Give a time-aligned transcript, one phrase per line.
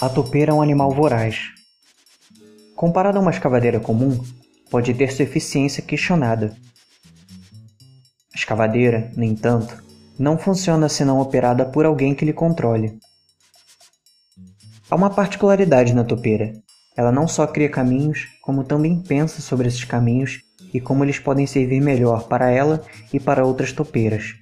[0.00, 1.52] A topeira é um animal voraz.
[2.74, 4.20] Comparado a uma escavadeira comum,
[4.68, 6.56] pode ter sua eficiência questionada.
[8.34, 12.98] A escavadeira, no entanto, não funciona se não operada por alguém que lhe controle.
[14.90, 16.52] Há uma particularidade na topeira.
[16.96, 20.40] Ela não só cria caminhos, como também pensa sobre esses caminhos
[20.74, 24.34] e como eles podem servir melhor para ela e para outras topeiras.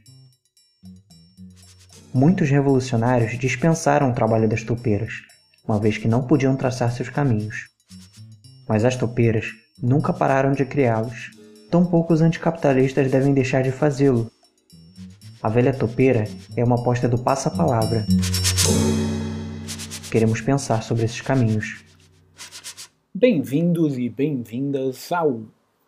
[2.12, 5.12] Muitos revolucionários dispensaram o trabalho das topeiras,
[5.64, 7.68] uma vez que não podiam traçar seus caminhos.
[8.68, 9.46] Mas as topeiras
[9.80, 11.30] nunca pararam de criá-los.
[11.70, 14.28] Tampouco os anticapitalistas devem deixar de fazê-lo.
[15.42, 18.04] A velha topeira é uma aposta do passa-palavra.
[20.12, 21.82] Queremos pensar sobre esses caminhos.
[23.14, 25.40] Bem-vindos e bem-vindas ao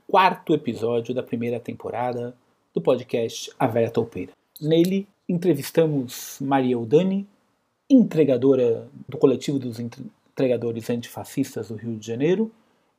[0.08, 2.34] quarto episódio da primeira temporada
[2.72, 4.32] do podcast A Velha Topeira.
[4.58, 7.28] Nele, entrevistamos Maria Eudani,
[7.90, 12.50] entregadora do coletivo dos entregadores antifascistas do Rio de Janeiro,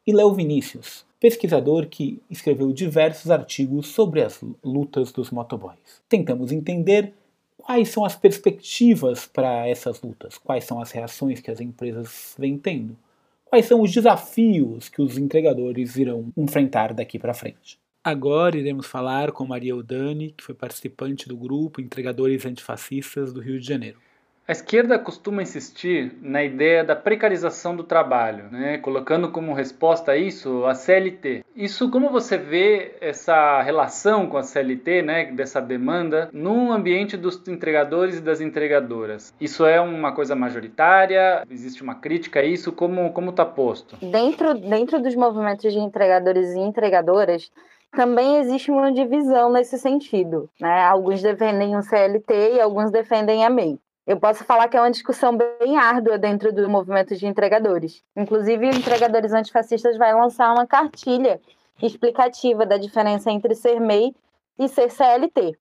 [0.06, 6.02] e Léo Vinícius, pesquisador que escreveu diversos artigos sobre as lutas dos motoboys.
[6.10, 7.14] Tentamos entender
[7.56, 12.58] quais são as perspectivas para essas lutas, quais são as reações que as empresas vêm
[12.58, 12.98] tendo,
[13.46, 17.80] quais são os desafios que os entregadores irão enfrentar daqui para frente.
[18.04, 23.62] Agora iremos falar com Maria Udani, que foi participante do grupo Entregadores Antifascistas do Rio
[23.62, 23.98] de Janeiro.
[24.46, 28.78] A esquerda costuma insistir na ideia da precarização do trabalho, né?
[28.78, 31.46] colocando como resposta a isso a CLT.
[31.56, 35.26] Isso, como você vê essa relação com a CLT, né?
[35.32, 39.34] dessa demanda, no ambiente dos entregadores e das entregadoras?
[39.40, 41.46] Isso é uma coisa majoritária?
[41.50, 42.74] Existe uma crítica a isso?
[42.74, 43.96] Como está posto?
[44.06, 47.50] Dentro, dentro dos movimentos de entregadores e entregadoras,
[47.96, 50.50] também existe uma divisão nesse sentido.
[50.60, 50.84] Né?
[50.84, 53.80] Alguns defendem o CLT e alguns defendem a MEI.
[54.06, 58.04] Eu posso falar que é uma discussão bem árdua dentro do movimento de entregadores.
[58.16, 61.40] Inclusive, Entregadores Antifascistas vai lançar uma cartilha
[61.82, 64.14] explicativa da diferença entre ser MEI
[64.60, 65.58] e ser CLT.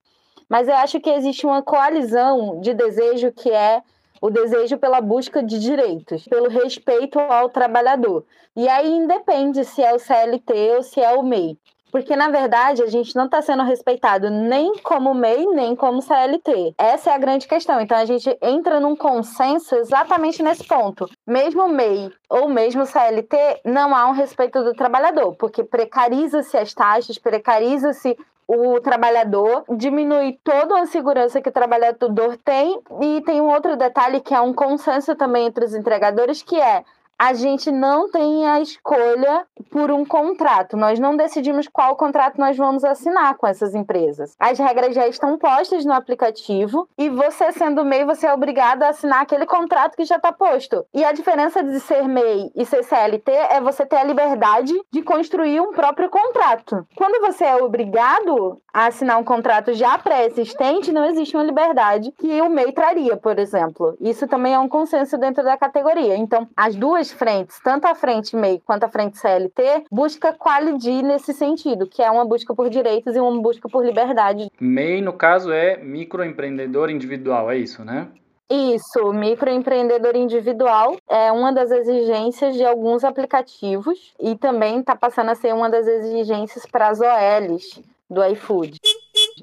[0.49, 3.81] Mas eu acho que existe uma coalizão de desejo que é
[4.21, 8.25] o desejo pela busca de direitos, pelo respeito ao trabalhador.
[8.57, 11.57] E aí independe se é o CLT ou se é o MEI.
[11.93, 16.75] Porque, na verdade, a gente não está sendo respeitado nem como MEI, nem como CLT.
[16.79, 17.79] Essa é a grande questão.
[17.83, 21.07] Então, a gente entra num consenso exatamente nesse ponto.
[21.27, 27.19] Mesmo MEI ou mesmo CLT, não há um respeito do trabalhador, porque precariza-se as taxas,
[27.19, 28.17] precariza-se
[28.49, 32.81] o trabalhador, diminui toda a segurança que o trabalhador tem.
[33.03, 36.85] E tem um outro detalhe que é um consenso também entre os entregadores, que é
[37.23, 40.77] a gente não tem a escolha por um contrato.
[40.77, 44.35] Nós não decidimos qual contrato nós vamos assinar com essas empresas.
[44.41, 48.89] As regras já estão postas no aplicativo e você, sendo MEI, você é obrigado a
[48.89, 50.85] assinar aquele contrato que já está posto.
[50.93, 55.01] E a diferença de ser MEI e ser CLT é você ter a liberdade de
[55.01, 56.85] construir um próprio contrato.
[56.97, 62.41] Quando você é obrigado a assinar um contrato já pré-existente, não existe uma liberdade que
[62.41, 63.97] o MEI traria, por exemplo.
[64.01, 66.17] Isso também é um consenso dentro da categoria.
[66.17, 71.33] Então, as duas frentes, tanto a frente MEI quanto a frente CLT, busca qualidir nesse
[71.33, 74.51] sentido, que é uma busca por direitos e uma busca por liberdade.
[74.61, 78.09] MEI, no caso, é microempreendedor individual, é isso, né?
[78.51, 85.35] Isso, microempreendedor individual é uma das exigências de alguns aplicativos e também está passando a
[85.35, 87.81] ser uma das exigências para as OLs
[88.11, 88.79] do iFood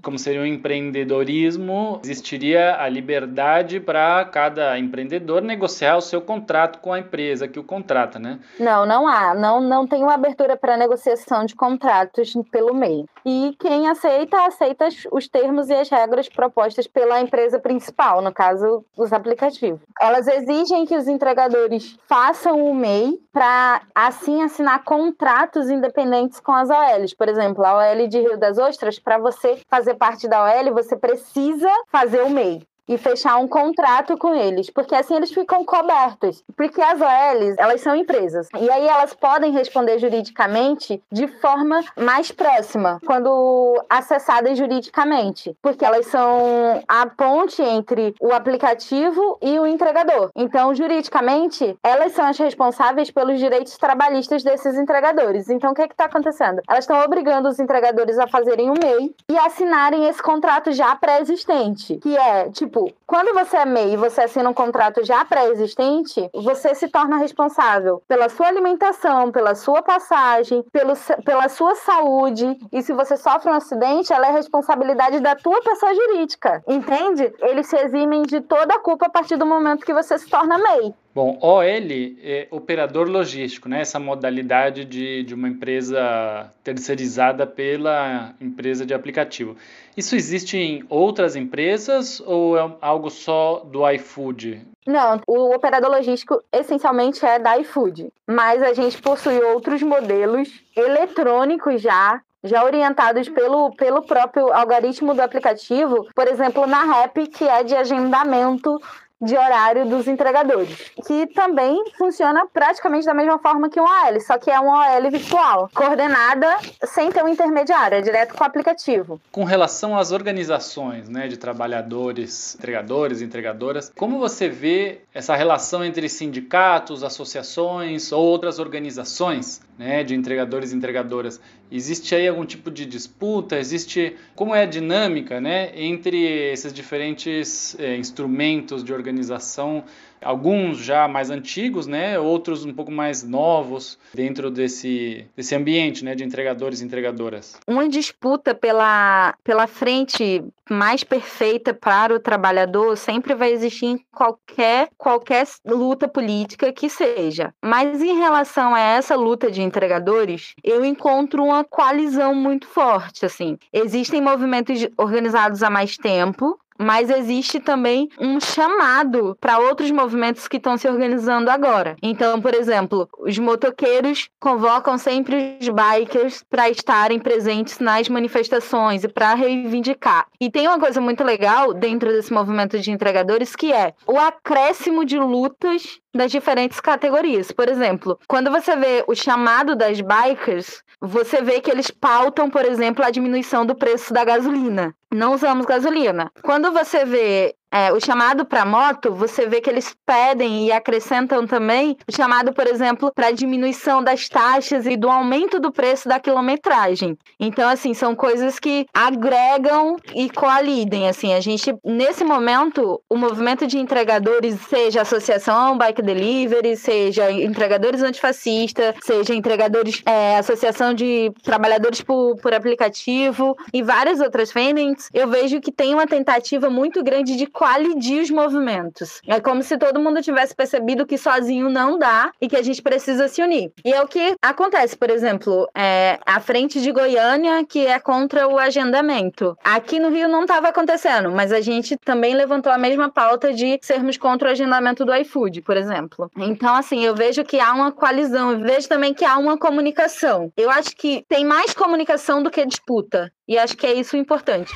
[0.02, 6.94] como seria um empreendedorismo, existiria a liberdade para cada empreendedor negociar o seu contrato com
[6.94, 8.40] a empresa que o contrata, né?
[8.60, 9.34] Não, não há.
[9.34, 13.06] Não, não tem uma abertura para negociação de contratos pelo meio.
[13.26, 18.84] E quem aceita, aceita os termos e as regras propostas pela empresa principal, no caso,
[18.98, 19.82] os aplicativos.
[20.00, 26.70] Elas exigem que os entregadores façam o MEI para, assim, assinar contratos independentes com as
[26.70, 27.14] OLs.
[27.14, 30.96] Por exemplo, a OL de Rio das Ostras, para você fazer parte da OL, você
[30.96, 32.69] precisa fazer o MEI.
[32.90, 36.44] E fechar um contrato com eles, porque assim eles ficam cobertos.
[36.58, 38.48] Porque as OLs, elas são empresas.
[38.60, 46.08] E aí elas podem responder juridicamente de forma mais próxima, quando acessadas juridicamente, porque elas
[46.08, 50.32] são a ponte entre o aplicativo e o entregador.
[50.36, 55.50] Então, juridicamente, elas são as responsáveis pelos direitos trabalhistas desses entregadores.
[55.50, 56.62] Então, o que é está acontecendo?
[56.68, 61.98] Elas estão obrigando os entregadores a fazerem um MEI e assinarem esse contrato já pré-existente,
[61.98, 66.76] que é, tipo, quando você é MEI e você assina um contrato já pré-existente, você
[66.76, 70.94] se torna responsável pela sua alimentação, pela sua passagem, pelo,
[71.24, 75.94] pela sua saúde, e se você sofre um acidente, ela é responsabilidade da tua pessoa
[75.94, 77.34] jurídica, entende?
[77.42, 80.58] Eles se eximem de toda a culpa a partir do momento que você se torna
[80.58, 80.94] MEI.
[81.14, 83.82] Bom, OL é operador logístico, né?
[83.82, 89.58] essa modalidade de, de uma empresa terceirizada pela empresa de aplicativo.
[90.00, 94.66] Isso existe em outras empresas ou é algo só do iFood?
[94.88, 101.82] Não, o operador logístico essencialmente é da iFood, mas a gente possui outros modelos eletrônicos
[101.82, 107.66] já já orientados pelo, pelo próprio algoritmo do aplicativo, por exemplo, na Rap, que é
[107.66, 108.80] de agendamento
[109.22, 114.38] de horário dos entregadores, que também funciona praticamente da mesma forma que um OL, só
[114.38, 116.48] que é um OL virtual, coordenada
[116.86, 119.20] sem ter um intermediário, é direto com o aplicativo.
[119.32, 126.08] Com relação às organizações né, de trabalhadores, entregadores, entregadoras, como você vê essa relação entre
[126.08, 131.42] sindicatos, associações ou outras organizações né, de entregadores e entregadoras?
[131.72, 133.60] Existe aí algum tipo de disputa?
[133.60, 136.18] Existe como é a dinâmica né, entre
[136.52, 139.84] esses diferentes é, instrumentos de organização
[140.22, 146.16] alguns já mais antigos, né, outros um pouco mais novos dentro desse, desse ambiente, né,
[146.16, 147.58] de entregadores e entregadoras.
[147.68, 154.90] Uma disputa pela, pela frente mais perfeita para o trabalhador sempre vai existir em qualquer,
[154.98, 157.54] qualquer luta política que seja.
[157.64, 163.58] Mas em relação a essa luta de entregadores, eu encontro uma coalizão muito forte, assim.
[163.74, 170.58] Existem movimentos organizados há mais tempo, mas existe também um chamado para outros movimentos que
[170.58, 171.98] estão se organizando agora.
[172.02, 179.10] Então, por exemplo, os motoqueiros convocam sempre os bikers para estarem presentes nas manifestações e
[179.10, 180.28] para reivindicar.
[180.40, 185.04] E tem uma coisa muito legal dentro desse movimento de entregadores que é o acréscimo
[185.04, 187.52] de lutas das diferentes categorias.
[187.52, 192.66] Por exemplo, quando você vê o chamado das bikers, você vê que eles pautam, por
[192.66, 194.96] exemplo, a diminuição do preço da gasolina.
[195.12, 196.32] Não usamos gasolina.
[196.44, 201.46] Quando você vê é, o chamado para moto, você vê que eles pedem e acrescentam
[201.46, 206.20] também o chamado, por exemplo, para diminuição das taxas e do aumento do preço da
[206.20, 207.18] quilometragem.
[207.40, 211.08] Então, assim, são coisas que agregam e coalidem.
[211.08, 218.02] Assim, a gente, nesse momento, o movimento de entregadores, seja associação Bike Delivery, seja entregadores
[218.02, 225.28] antifascista, seja entregadores, é, associação de trabalhadores por, por aplicativo e várias outras frentes, eu
[225.28, 229.20] vejo que tem uma tentativa muito grande de coalidir os movimentos.
[229.28, 232.82] É como se todo mundo tivesse percebido que sozinho não dá e que a gente
[232.82, 233.70] precisa se unir.
[233.84, 238.48] E é o que acontece, por exemplo, é, a frente de Goiânia, que é contra
[238.48, 239.58] o agendamento.
[239.62, 243.78] Aqui no Rio não estava acontecendo, mas a gente também levantou a mesma pauta de
[243.82, 246.32] sermos contra o agendamento do iFood, por exemplo.
[246.38, 250.50] Então, assim, eu vejo que há uma coalizão, eu vejo também que há uma comunicação.
[250.56, 253.30] Eu acho que tem mais comunicação do que disputa.
[253.46, 254.72] E acho que é isso importante.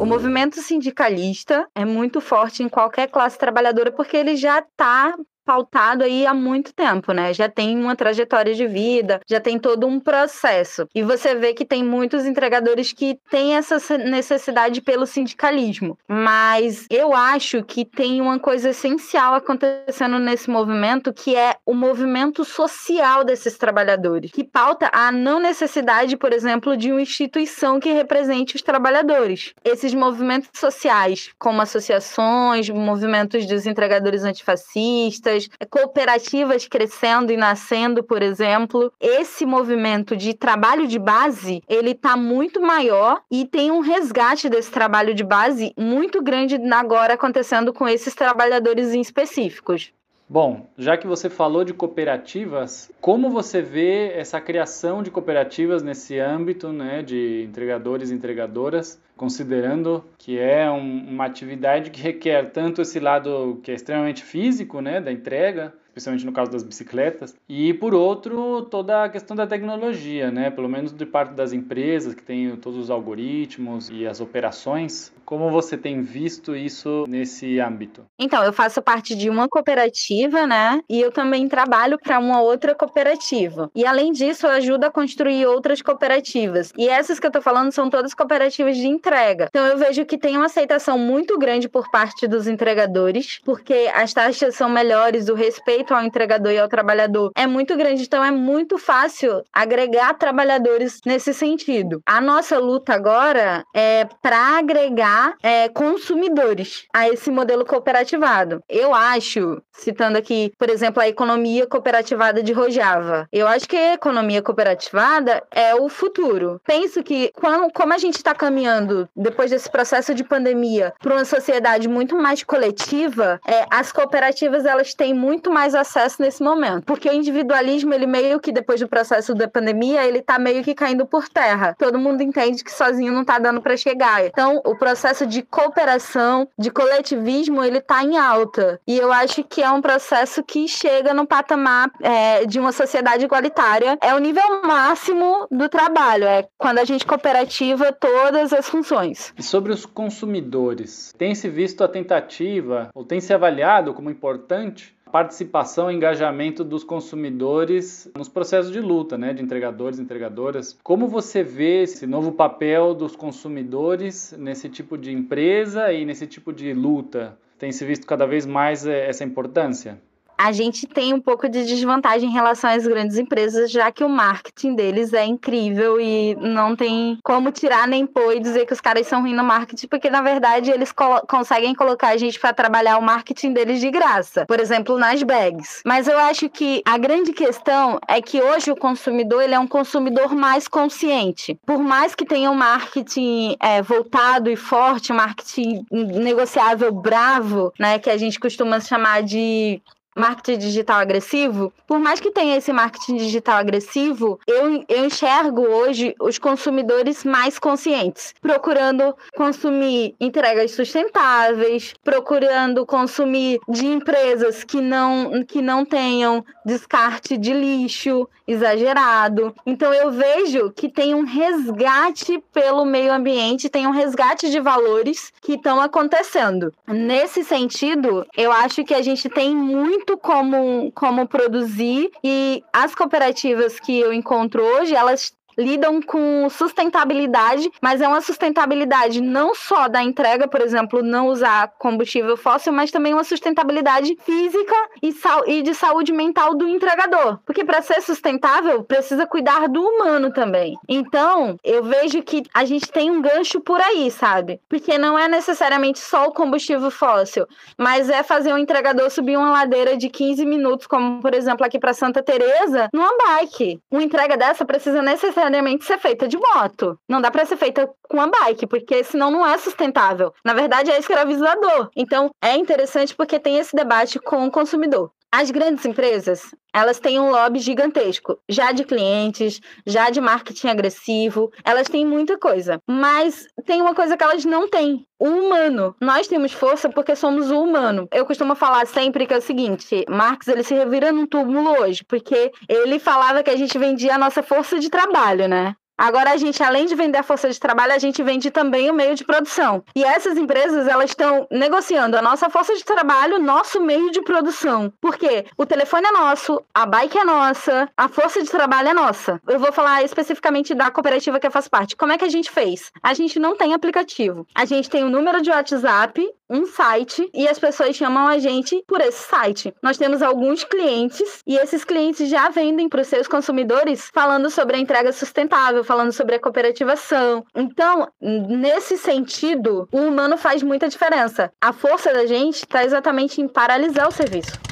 [0.00, 5.14] O movimento sindicalista é muito forte em qualquer classe trabalhadora porque ele já está
[5.50, 7.34] pautado aí há muito tempo, né?
[7.34, 10.86] Já tem uma trajetória de vida, já tem todo um processo.
[10.94, 15.98] E você vê que tem muitos entregadores que têm essa necessidade pelo sindicalismo.
[16.06, 22.44] Mas eu acho que tem uma coisa essencial acontecendo nesse movimento, que é o movimento
[22.44, 28.54] social desses trabalhadores, que pauta a não necessidade, por exemplo, de uma instituição que represente
[28.54, 29.52] os trabalhadores.
[29.64, 35.39] Esses movimentos sociais, como associações, movimentos dos entregadores antifascistas,
[35.70, 42.60] cooperativas crescendo e nascendo, por exemplo, esse movimento de trabalho de base, ele está muito
[42.60, 48.14] maior e tem um resgate desse trabalho de base muito grande agora acontecendo com esses
[48.14, 49.92] trabalhadores em específicos.
[50.32, 56.20] Bom, já que você falou de cooperativas, como você vê essa criação de cooperativas nesse
[56.20, 62.80] âmbito né, de entregadores e entregadoras, considerando que é um, uma atividade que requer tanto
[62.80, 67.36] esse lado que é extremamente físico, né, da entrega, especialmente no caso das bicicletas.
[67.46, 70.50] E por outro, toda a questão da tecnologia, né?
[70.50, 75.12] Pelo menos de parte das empresas que têm todos os algoritmos e as operações.
[75.30, 78.04] Como você tem visto isso nesse âmbito?
[78.18, 80.80] Então, eu faço parte de uma cooperativa, né?
[80.90, 83.70] E eu também trabalho para uma outra cooperativa.
[83.72, 86.72] E além disso, eu ajudo a construir outras cooperativas.
[86.76, 89.46] E essas que eu tô falando são todas cooperativas de entrega.
[89.50, 94.12] Então, eu vejo que tem uma aceitação muito grande por parte dos entregadores, porque as
[94.12, 98.02] taxas são melhores, o respeito ao entregador e ao trabalhador é muito grande.
[98.02, 102.00] Então, é muito fácil agregar trabalhadores nesse sentido.
[102.04, 108.62] A nossa luta agora é para agregar é, consumidores a esse modelo cooperativado.
[108.68, 113.94] Eu acho, citando aqui, por exemplo, a economia cooperativada de Rojava, eu acho que a
[113.94, 116.60] economia cooperativada é o futuro.
[116.66, 121.24] Penso que, quando, como a gente está caminhando, depois desse processo de pandemia, para uma
[121.24, 126.84] sociedade muito mais coletiva, é, as cooperativas elas têm muito mais acesso nesse momento.
[126.84, 130.74] Porque o individualismo, ele meio que, depois do processo da pandemia, ele está meio que
[130.74, 131.74] caindo por terra.
[131.78, 134.24] Todo mundo entende que sozinho não está dando para chegar.
[134.24, 138.80] Então, o processo processo de cooperação, de coletivismo, ele está em alta.
[138.86, 143.24] E eu acho que é um processo que chega no patamar é, de uma sociedade
[143.24, 143.98] igualitária.
[144.00, 149.32] É o nível máximo do trabalho, é quando a gente cooperativa todas as funções.
[149.36, 154.94] E sobre os consumidores, tem se visto a tentativa, ou tem se avaliado como importante
[155.10, 160.78] participação e engajamento dos consumidores nos processos de luta, né, de entregadores e entregadoras.
[160.82, 166.52] Como você vê esse novo papel dos consumidores nesse tipo de empresa e nesse tipo
[166.52, 167.38] de luta?
[167.58, 170.00] Tem se visto cada vez mais eh, essa importância?
[170.40, 174.08] A gente tem um pouco de desvantagem em relação às grandes empresas, já que o
[174.08, 178.80] marketing deles é incrível e não tem como tirar nem pôr e dizer que os
[178.80, 180.94] caras são ruins no marketing, porque na verdade eles
[181.28, 184.46] conseguem colocar a gente para trabalhar o marketing deles de graça.
[184.46, 185.82] Por exemplo, nas bags.
[185.84, 189.68] Mas eu acho que a grande questão é que hoje o consumidor ele é um
[189.68, 191.60] consumidor mais consciente.
[191.66, 197.98] Por mais que tenha um marketing é, voltado e forte, um marketing negociável bravo, né,
[197.98, 199.82] que a gente costuma chamar de
[200.16, 206.14] marketing digital agressivo, por mais que tenha esse marketing digital agressivo, eu, eu enxergo hoje
[206.20, 215.62] os consumidores mais conscientes, procurando consumir entregas sustentáveis, procurando consumir de empresas que não, que
[215.62, 219.54] não tenham descarte de lixo exagerado.
[219.64, 225.32] Então eu vejo que tem um resgate pelo meio ambiente, tem um resgate de valores
[225.40, 226.72] que estão acontecendo.
[226.86, 232.10] Nesse sentido, eu acho que a gente tem muito muito como, como produzir.
[232.24, 239.20] E as cooperativas que eu encontro hoje, elas lidam com sustentabilidade, mas é uma sustentabilidade
[239.20, 244.74] não só da entrega, por exemplo, não usar combustível fóssil, mas também uma sustentabilidade física
[245.02, 245.14] e,
[245.46, 247.38] e de saúde mental do entregador.
[247.44, 250.78] Porque para ser sustentável, precisa cuidar do humano também.
[250.88, 254.60] Então, eu vejo que a gente tem um gancho por aí, sabe?
[254.68, 259.50] Porque não é necessariamente só o combustível fóssil, mas é fazer um entregador subir uma
[259.50, 263.80] ladeira de 15 minutos, como por exemplo aqui para Santa Teresa, numa bike.
[263.90, 266.98] Uma entrega dessa precisa necessariamente necessariamente ser feita de moto.
[267.08, 270.32] Não dá para ser feita com a bike, porque senão não é sustentável.
[270.44, 271.90] Na verdade, é escravizador.
[271.94, 275.10] Então, é interessante porque tem esse debate com o consumidor.
[275.32, 281.52] As grandes empresas, elas têm um lobby gigantesco, já de clientes, já de marketing agressivo,
[281.64, 282.80] elas têm muita coisa.
[282.88, 285.94] Mas tem uma coisa que elas não têm, o humano.
[286.00, 288.08] Nós temos força porque somos o humano.
[288.12, 292.04] Eu costumo falar sempre que é o seguinte, Marx ele se revira num túmulo hoje,
[292.04, 295.76] porque ele falava que a gente vendia a nossa força de trabalho, né?
[296.00, 298.94] Agora a gente, além de vender a força de trabalho, a gente vende também o
[298.94, 299.84] meio de produção.
[299.94, 304.90] E essas empresas, elas estão negociando a nossa força de trabalho, nosso meio de produção.
[304.98, 309.38] Porque o telefone é nosso, a bike é nossa, a força de trabalho é nossa.
[309.46, 311.94] Eu vou falar especificamente da cooperativa que eu faço parte.
[311.94, 312.90] Como é que a gente fez?
[313.02, 314.46] A gente não tem aplicativo.
[314.54, 318.82] A gente tem um número de WhatsApp, um site e as pessoas chamam a gente
[318.86, 319.72] por esse site.
[319.80, 324.76] Nós temos alguns clientes e esses clientes já vendem para os seus consumidores falando sobre
[324.76, 327.44] a entrega sustentável, falando sobre a cooperativação.
[327.54, 331.52] Então, nesse sentido, o humano faz muita diferença.
[331.60, 334.69] A força da gente está exatamente em paralisar o serviço.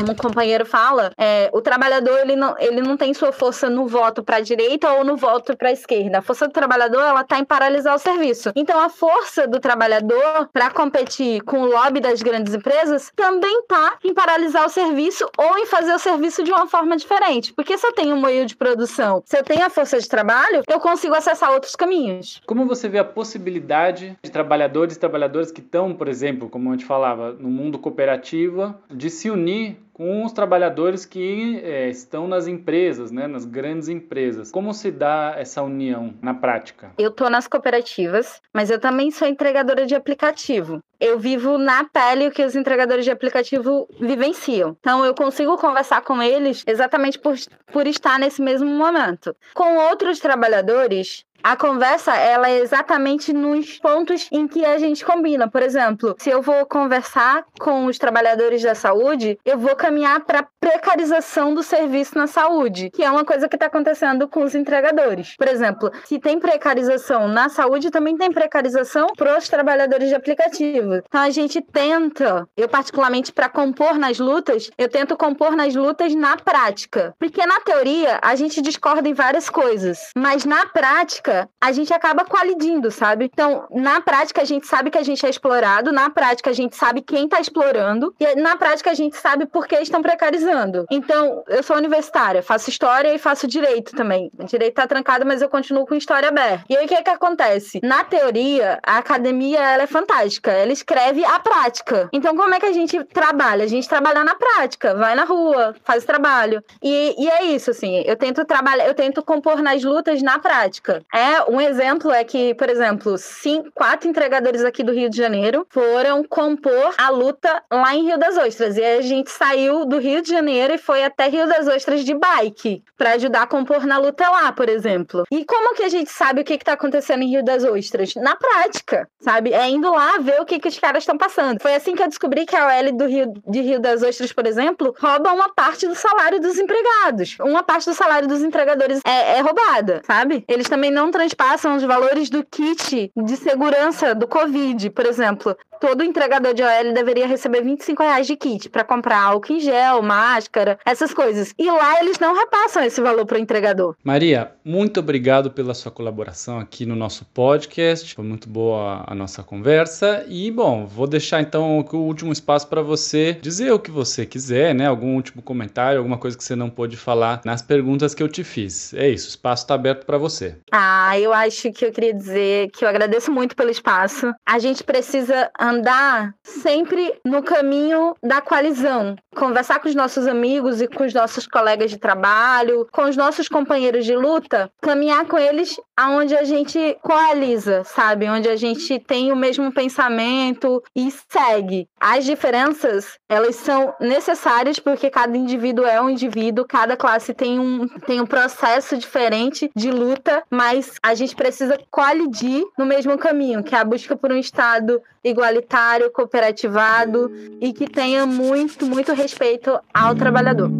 [0.00, 3.86] Como o companheiro fala, é, o trabalhador ele não, ele não tem sua força no
[3.86, 6.18] voto para a direita ou no voto para a esquerda.
[6.18, 8.50] A força do trabalhador ela está em paralisar o serviço.
[8.56, 13.98] Então a força do trabalhador para competir com o lobby das grandes empresas também está
[14.02, 17.52] em paralisar o serviço ou em fazer o serviço de uma forma diferente.
[17.52, 20.62] Porque se eu tenho um meio de produção, se eu tenho a força de trabalho,
[20.66, 22.40] eu consigo acessar outros caminhos.
[22.46, 26.72] Como você vê a possibilidade de trabalhadores e trabalhadoras que estão, por exemplo, como a
[26.72, 32.46] gente falava, no mundo cooperativo, de se unir com os trabalhadores que é, estão nas
[32.46, 34.50] empresas, né, nas grandes empresas.
[34.50, 36.90] Como se dá essa união na prática?
[36.96, 40.82] Eu estou nas cooperativas, mas eu também sou entregadora de aplicativo.
[40.98, 44.74] Eu vivo na pele o que os entregadores de aplicativo vivenciam.
[44.80, 47.34] Então eu consigo conversar com eles exatamente por,
[47.70, 49.36] por estar nesse mesmo momento.
[49.52, 55.48] Com outros trabalhadores, a conversa, ela é exatamente nos pontos em que a gente combina.
[55.48, 60.46] Por exemplo, se eu vou conversar com os trabalhadores da saúde, eu vou caminhar para
[60.60, 65.34] precarização do serviço na saúde, que é uma coisa que está acontecendo com os entregadores.
[65.36, 70.96] Por exemplo, se tem precarização na saúde, também tem precarização para os trabalhadores de aplicativo.
[70.96, 76.14] Então a gente tenta, eu particularmente para compor nas lutas, eu tento compor nas lutas
[76.14, 81.29] na prática, porque na teoria a gente discorda em várias coisas, mas na prática
[81.60, 83.30] a gente acaba colidindo, sabe?
[83.32, 86.76] Então, na prática, a gente sabe que a gente é explorado, na prática, a gente
[86.76, 90.86] sabe quem tá explorando, e na prática, a gente sabe por que estão precarizando.
[90.90, 94.30] Então, eu sou universitária, faço história e faço direito também.
[94.38, 96.64] O direito tá trancado, mas eu continuo com história aberta.
[96.68, 97.80] E aí, o que é que acontece?
[97.82, 102.08] Na teoria, a academia, ela é fantástica, ela escreve a prática.
[102.12, 103.64] Então, como é que a gente trabalha?
[103.64, 106.62] A gente trabalha na prática, vai na rua, faz trabalho.
[106.82, 111.02] E, e é isso, assim, eu tento trabalhar, eu tento compor nas lutas na prática.
[111.12, 115.18] É é, um exemplo é que, por exemplo, cinco, quatro entregadores aqui do Rio de
[115.18, 118.78] Janeiro foram compor a luta lá em Rio das Ostras.
[118.78, 122.14] E a gente saiu do Rio de Janeiro e foi até Rio das Ostras de
[122.14, 125.24] bike para ajudar a compor na luta lá, por exemplo.
[125.30, 128.14] E como que a gente sabe o que está acontecendo em Rio das Ostras?
[128.14, 129.52] Na prática, sabe?
[129.52, 131.60] É indo lá ver o que, que os caras estão passando.
[131.60, 134.46] Foi assim que eu descobri que a OL do Rio, de Rio das Ostras, por
[134.46, 137.36] exemplo, rouba uma parte do salário dos empregados.
[137.40, 140.44] Uma parte do salário dos entregadores é, é roubada, sabe?
[140.48, 146.04] Eles também não transpassam os valores do kit de segurança do Covid, por exemplo todo
[146.04, 150.78] entregador de OL deveria receber 25 reais de kit para comprar álcool em gel, máscara,
[150.84, 151.54] essas coisas.
[151.58, 153.96] E lá eles não repassam esse valor para o entregador.
[154.04, 158.14] Maria, muito obrigado pela sua colaboração aqui no nosso podcast.
[158.14, 160.24] Foi muito boa a nossa conversa.
[160.28, 164.74] E, bom, vou deixar então o último espaço para você dizer o que você quiser,
[164.74, 164.86] né?
[164.86, 168.44] Algum último comentário, alguma coisa que você não pôde falar nas perguntas que eu te
[168.44, 168.92] fiz.
[168.92, 170.56] É isso, o espaço está aberto para você.
[170.70, 174.32] Ah, eu acho que eu queria dizer que eu agradeço muito pelo espaço.
[174.46, 179.16] A gente precisa andar sempre no caminho da coalizão.
[179.34, 183.48] Conversar com os nossos amigos e com os nossos colegas de trabalho, com os nossos
[183.48, 188.28] companheiros de luta, caminhar com eles aonde a gente coaliza, sabe?
[188.28, 191.86] Onde a gente tem o mesmo pensamento e segue.
[192.00, 197.86] As diferenças, elas são necessárias porque cada indivíduo é um indivíduo, cada classe tem um,
[198.06, 203.74] tem um processo diferente de luta, mas a gente precisa colidir no mesmo caminho, que
[203.74, 210.14] é a busca por um Estado igualitário, cooperativado e que tenha muito, muito respeito ao
[210.14, 210.70] trabalhador.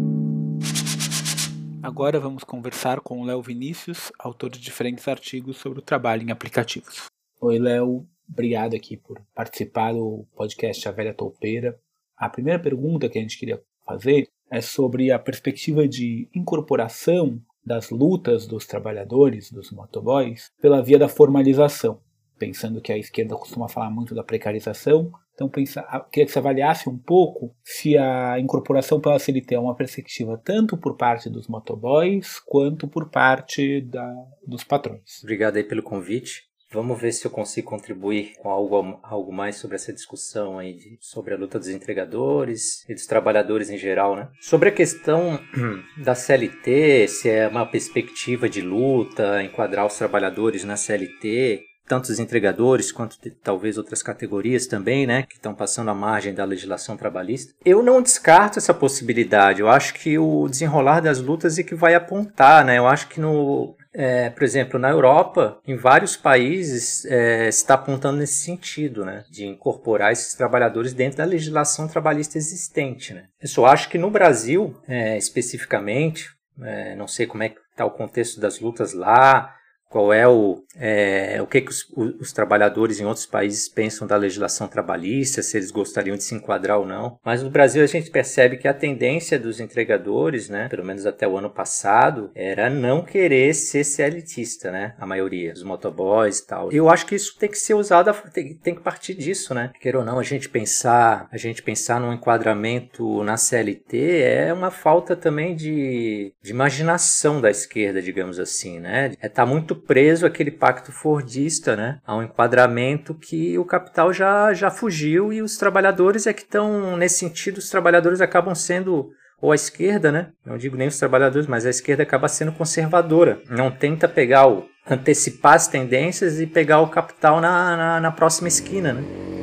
[1.83, 6.31] Agora vamos conversar com o Léo Vinícius, autor de diferentes artigos sobre o trabalho em
[6.31, 7.05] aplicativos.
[7.39, 8.05] Oi, Léo.
[8.29, 11.77] Obrigado aqui por participar do podcast A Velha Toupeira.
[12.15, 17.89] A primeira pergunta que a gente queria fazer é sobre a perspectiva de incorporação das
[17.89, 21.99] lutas dos trabalhadores, dos motoboys, pela via da formalização
[22.41, 25.11] pensando que a esquerda costuma falar muito da precarização.
[25.35, 29.75] Então, pensa, queria que você avaliasse um pouco se a incorporação pela CLT é uma
[29.75, 34.11] perspectiva tanto por parte dos motoboys quanto por parte da,
[34.45, 35.21] dos patrões.
[35.21, 36.50] Obrigado aí pelo convite.
[36.73, 40.97] Vamos ver se eu consigo contribuir com algo, algo mais sobre essa discussão aí de,
[41.01, 44.29] sobre a luta dos entregadores e dos trabalhadores em geral, né?
[44.39, 45.39] Sobre a questão
[45.97, 52.19] da CLT, se é uma perspectiva de luta, enquadrar os trabalhadores na CLT, tanto os
[52.19, 57.53] entregadores quanto talvez outras categorias também, né, que estão passando à margem da legislação trabalhista.
[57.65, 59.59] Eu não descarto essa possibilidade.
[59.59, 62.77] Eu acho que o desenrolar das lutas é que vai apontar, né?
[62.77, 68.17] Eu acho que no é, por exemplo, na Europa, em vários países, é, está apontando
[68.17, 73.13] nesse sentido, né, de incorporar esses trabalhadores dentro da legislação trabalhista existente.
[73.13, 73.25] Né.
[73.41, 76.29] Eu só acho que no Brasil, é, especificamente,
[76.61, 79.55] é, não sei como é que está o contexto das lutas lá,
[79.91, 81.85] qual é o, é, o que, que os,
[82.17, 86.79] os, trabalhadores em outros países pensam da legislação trabalhista, se eles gostariam de se enquadrar
[86.79, 87.19] ou não.
[87.25, 91.27] Mas no Brasil a gente percebe que a tendência dos entregadores, né, pelo menos até
[91.27, 96.71] o ano passado, era não querer ser CLTista, né, a maioria, os motoboys e tal.
[96.71, 99.71] Eu acho que isso tem que ser usado, tem, tem que partir disso, né.
[99.77, 104.71] Queira ou não, a gente pensar, a gente pensar num enquadramento na CLT é uma
[104.71, 109.11] falta também de, de imaginação da esquerda, digamos assim, né.
[109.19, 114.53] É tá muito preso aquele pacto fordista, né, a um enquadramento que o capital já,
[114.53, 119.51] já fugiu e os trabalhadores é que estão, nesse sentido, os trabalhadores acabam sendo ou
[119.51, 120.27] a esquerda, né?
[120.45, 123.41] Não digo nem os trabalhadores, mas a esquerda acaba sendo conservadora.
[123.49, 128.47] Não tenta pegar o antecipar as tendências e pegar o capital na, na, na próxima
[128.47, 129.40] esquina, né?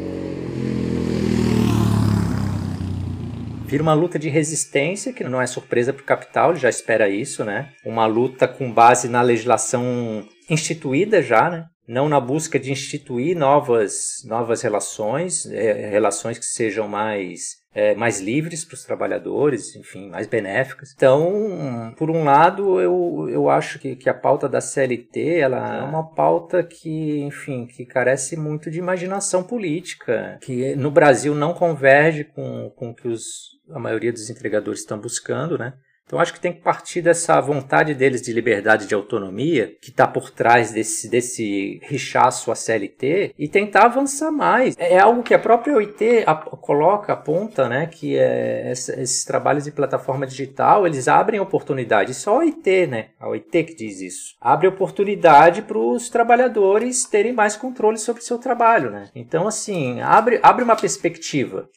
[3.68, 7.06] Vira uma luta de resistência, que não é surpresa para o capital, ele já espera
[7.06, 7.68] isso, né?
[7.84, 11.66] Uma luta com base na legislação instituída já, né?
[11.86, 18.20] Não na busca de instituir novas, novas relações, é, relações que sejam mais é, mais
[18.20, 20.92] livres para os trabalhadores, enfim, mais benéficas.
[20.96, 25.82] Então, por um lado, eu, eu acho que, que a pauta da CLT ela é
[25.82, 32.24] uma pauta que, enfim, que carece muito de imaginação política, que no Brasil não converge
[32.24, 33.24] com, com o que os,
[33.70, 35.74] a maioria dos entregadores estão buscando, né?
[36.08, 40.06] Então acho que tem que partir dessa vontade deles de liberdade de autonomia, que está
[40.06, 44.74] por trás desse, desse richaço à CLT, e tentar avançar mais.
[44.78, 46.24] É algo que a própria OIT
[46.62, 52.14] coloca, aponta, né, que é, esses trabalhos de plataforma digital, eles abrem oportunidade.
[52.14, 54.34] Só a OIT, né, a OIT que diz isso.
[54.40, 58.90] Abre oportunidade para os trabalhadores terem mais controle sobre o seu trabalho.
[58.90, 59.10] Né?
[59.14, 61.68] Então, assim, abre, abre uma perspectiva.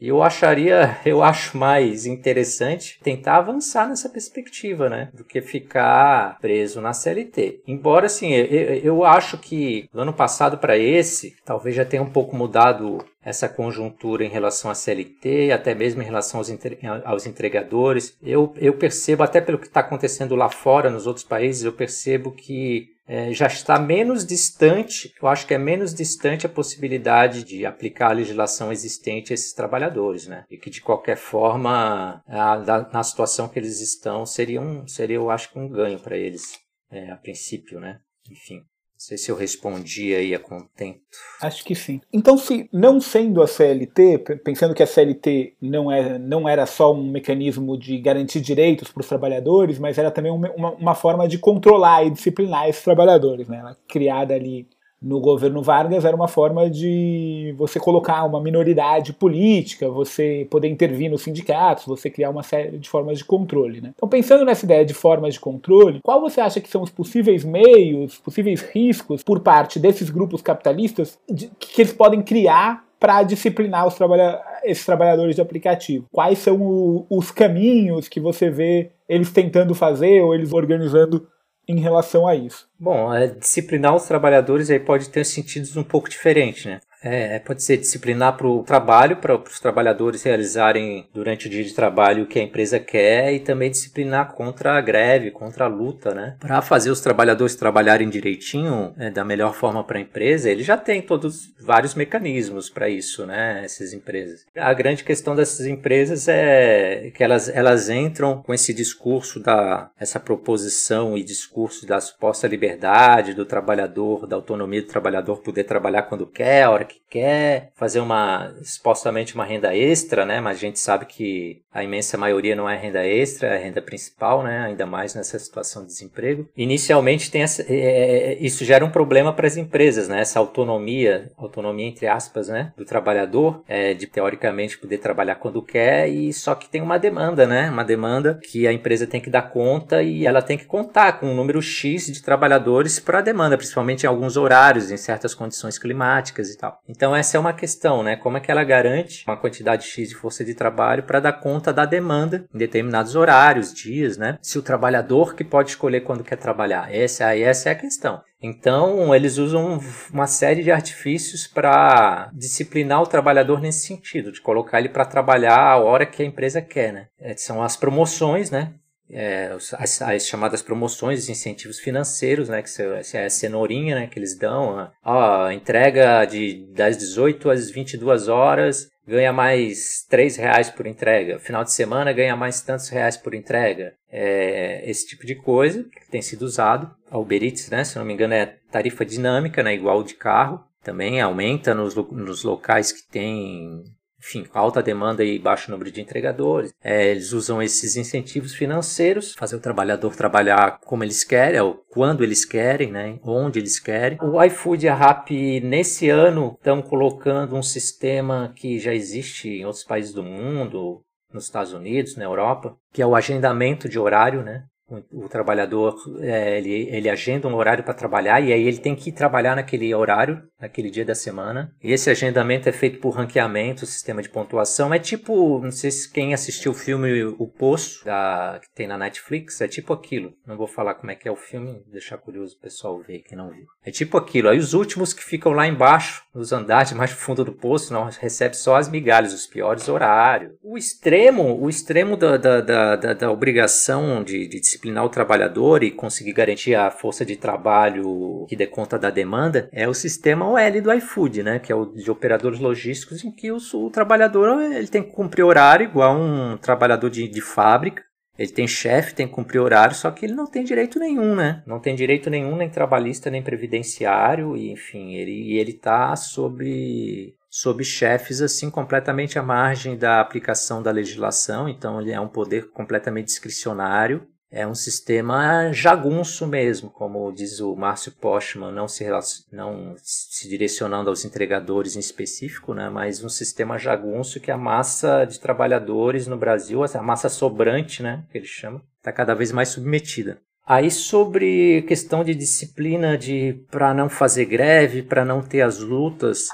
[0.00, 5.10] Eu acharia, eu acho mais interessante tentar avançar nessa perspectiva, né?
[5.12, 7.62] Do que ficar preso na CLT.
[7.66, 12.10] Embora, assim, eu, eu acho que do ano passado para esse, talvez já tenha um
[12.10, 17.26] pouco mudado essa conjuntura em relação à CLT, até mesmo em relação aos, entre, aos
[17.26, 18.16] entregadores.
[18.22, 22.32] Eu, eu percebo, até pelo que está acontecendo lá fora, nos outros países, eu percebo
[22.32, 27.66] que é, já está menos distante, eu acho que é menos distante a possibilidade de
[27.66, 30.44] aplicar a legislação existente a esses trabalhadores, né?
[30.48, 35.16] E que de qualquer forma, a, a, na situação que eles estão, seria, um, seria
[35.16, 36.56] eu acho um ganho para eles,
[36.88, 37.98] é, a princípio, né?
[38.30, 38.62] Enfim.
[39.00, 41.00] Sei se eu respondi aí a contento.
[41.40, 42.02] Acho que sim.
[42.12, 46.92] Então, se não sendo a CLT, pensando que a CLT não, é, não era só
[46.92, 51.38] um mecanismo de garantir direitos para os trabalhadores, mas era também uma, uma, forma de
[51.38, 53.60] controlar e disciplinar esses trabalhadores, né?
[53.60, 54.68] Ela, criada ali
[55.02, 61.10] no governo Vargas era uma forma de você colocar uma minoridade política, você poder intervir
[61.10, 63.80] nos sindicatos, você criar uma série de formas de controle.
[63.80, 63.92] Né?
[63.94, 67.44] Então, pensando nessa ideia de formas de controle, qual você acha que são os possíveis
[67.44, 73.86] meios, possíveis riscos por parte desses grupos capitalistas de, que eles podem criar para disciplinar
[73.86, 76.04] os trabalha esses trabalhadores de aplicativo?
[76.12, 81.26] Quais são o, os caminhos que você vê eles tentando fazer ou eles organizando
[81.70, 82.68] em relação a isso?
[82.78, 86.80] Bom, é, disciplinar os trabalhadores aí pode ter sentidos um pouco diferentes, né?
[87.02, 91.72] É, pode ser disciplinar para o trabalho, para os trabalhadores realizarem durante o dia de
[91.72, 96.14] trabalho o que a empresa quer e também disciplinar contra a greve, contra a luta,
[96.14, 96.36] né?
[96.38, 100.76] Para fazer os trabalhadores trabalharem direitinho, né, da melhor forma para a empresa, ele já
[100.76, 103.62] tem todos vários mecanismos para isso, né?
[103.64, 104.44] Essas empresas.
[104.54, 110.20] A grande questão dessas empresas é que elas, elas entram com esse discurso da essa
[110.20, 116.26] proposição e discurso da suposta liberdade do trabalhador, da autonomia do trabalhador poder trabalhar quando
[116.26, 120.40] quer, a hora que quer fazer uma supostamente uma renda extra, né?
[120.40, 124.42] Mas a gente sabe que a imensa maioria não é renda extra, é renda principal,
[124.42, 124.60] né?
[124.60, 126.48] Ainda mais nessa situação de desemprego.
[126.56, 130.20] Inicialmente tem essa, é, é, é isso gera um problema para as empresas, né?
[130.20, 132.72] Essa autonomia, autonomia entre aspas, né?
[132.76, 137.46] Do trabalhador, é, de teoricamente poder trabalhar quando quer e só que tem uma demanda,
[137.46, 137.70] né?
[137.70, 141.26] Uma demanda que a empresa tem que dar conta e ela tem que contar com
[141.26, 145.78] um número x de trabalhadores para a demanda, principalmente em alguns horários, em certas condições
[145.78, 146.79] climáticas e tal.
[146.90, 148.16] Então essa é uma questão, né?
[148.16, 151.72] Como é que ela garante uma quantidade X de força de trabalho para dar conta
[151.72, 154.38] da demanda em determinados horários, dias, né?
[154.42, 156.92] Se o trabalhador que pode escolher quando quer trabalhar.
[156.92, 158.20] Essa essa é a questão.
[158.42, 159.78] Então, eles usam
[160.10, 165.60] uma série de artifícios para disciplinar o trabalhador nesse sentido, de colocar ele para trabalhar
[165.60, 167.06] a hora que a empresa quer, né?
[167.20, 168.72] É, são as promoções, né?
[169.12, 174.36] É, as, as, chamadas promoções, incentivos financeiros, né, que é a cenourinha, né, que eles
[174.36, 181.38] dão, ó, entrega de das 18 às 22 horas, ganha mais 3 reais por entrega.
[181.38, 183.94] Final de semana ganha mais tantos reais por entrega.
[184.10, 186.90] É, esse tipo de coisa que tem sido usado.
[187.10, 190.64] A Uber Eats, né, se não me engano, é tarifa dinâmica, né, igual de carro.
[190.82, 193.84] Também aumenta nos, nos locais que tem
[194.20, 196.72] enfim, alta demanda e baixo número de entregadores.
[196.82, 202.22] É, eles usam esses incentivos financeiros, fazer o trabalhador trabalhar como eles querem, ou quando
[202.22, 204.18] eles querem, né, onde eles querem.
[204.20, 209.64] O iFood e a Rappi, nesse ano, estão colocando um sistema que já existe em
[209.64, 211.02] outros países do mundo,
[211.32, 214.64] nos Estados Unidos, na Europa, que é o agendamento de horário, né?
[215.12, 219.12] O, trabalhador é, ele, ele agenda um horário para trabalhar e aí ele tem que
[219.12, 221.72] trabalhar naquele horário, naquele dia da semana.
[221.82, 224.92] E esse agendamento é feito por ranqueamento, sistema de pontuação.
[224.92, 228.98] É tipo, não sei se quem assistiu o filme O Poço, da, que tem na
[228.98, 230.32] Netflix, é tipo aquilo.
[230.46, 233.36] Não vou falar como é que é o filme, deixar curioso o pessoal ver quem
[233.36, 233.66] não viu.
[233.84, 234.48] É tipo aquilo.
[234.48, 238.56] Aí os últimos que ficam lá embaixo, nos andares mais fundo do poço, não recebe
[238.56, 240.52] só as migalhas, os piores horários.
[240.62, 245.82] O extremo, o extremo da, da, da, da, da obrigação de, de disciplinar o trabalhador
[245.82, 250.48] e conseguir garantir a força de trabalho que dê conta da demanda é o sistema
[250.48, 251.58] OL do iFood, né?
[251.58, 255.44] Que é o de operadores logísticos em que o, o trabalhador ele tem que cumprir
[255.44, 258.02] horário igual um trabalhador de, de fábrica.
[258.38, 261.62] Ele tem chefe, tem que cumprir horário, só que ele não tem direito nenhum, né?
[261.66, 267.84] Não tem direito nenhum, nem trabalhista, nem previdenciário, e enfim, ele, ele tá sobre sob
[267.84, 273.26] chefes assim completamente à margem da aplicação da legislação, então ele é um poder completamente
[273.26, 279.06] discricionário é um sistema jagunço mesmo, como diz o Márcio Postman, não se,
[279.52, 285.24] não se direcionando aos entregadores em específico, né, mas um sistema jagunço que a massa
[285.24, 289.68] de trabalhadores no Brasil, a massa sobrante, né, que ele chama, está cada vez mais
[289.68, 290.40] submetida.
[290.66, 296.48] Aí sobre questão de disciplina de para não fazer greve, para não ter as lutas,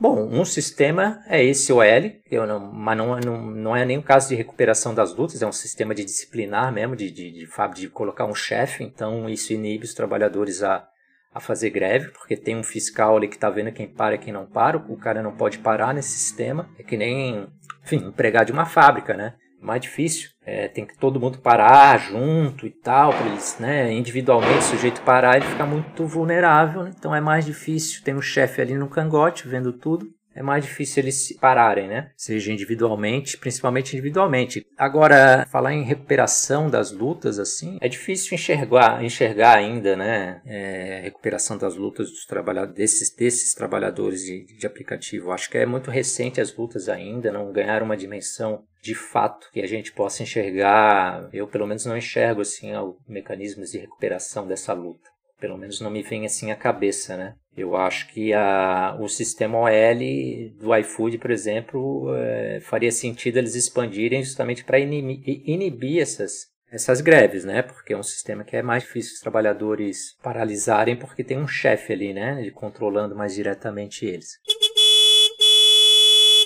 [0.00, 4.30] Bom, um sistema é esse OL, não, mas não, não, não é nem o caso
[4.30, 8.24] de recuperação das lutas, é um sistema de disciplinar mesmo, de, de, de, de colocar
[8.24, 10.88] um chefe, então isso inibe os trabalhadores a,
[11.34, 14.32] a fazer greve, porque tem um fiscal ali que está vendo quem para e quem
[14.32, 17.46] não para, o cara não pode parar nesse sistema, é que nem,
[17.84, 19.34] enfim, empregar de uma fábrica, né?
[19.60, 20.30] Mais difícil.
[20.44, 25.02] É, tem que todo mundo parar junto e tal, para eles, né, individualmente, o sujeito
[25.02, 26.92] parar, ele fica muito vulnerável, né?
[26.96, 28.02] então é mais difícil.
[28.02, 32.10] Tem um chefe ali no cangote vendo tudo é mais difícil eles se pararem, né?
[32.16, 34.66] Seja individualmente, principalmente individualmente.
[34.76, 40.40] Agora, falar em recuperação das lutas, assim, é difícil enxergar, enxergar ainda, né?
[40.46, 45.32] É, recuperação das lutas dos trabalhadores, desses, desses trabalhadores de, de aplicativo.
[45.32, 49.60] Acho que é muito recente as lutas ainda, não ganharam uma dimensão de fato que
[49.60, 51.28] a gente possa enxergar.
[51.32, 52.70] Eu, pelo menos, não enxergo, assim,
[53.08, 55.10] mecanismos de recuperação dessa luta.
[55.40, 57.34] Pelo menos não me vem assim à cabeça, né?
[57.56, 63.54] Eu acho que a, o sistema OL do iFood, por exemplo, é, faria sentido eles
[63.54, 67.62] expandirem justamente para inibir, essas, essas greves, né?
[67.62, 71.92] Porque é um sistema que é mais difícil os trabalhadores paralisarem porque tem um chefe
[71.92, 72.50] ali, né?
[72.54, 74.38] Controlando mais diretamente eles.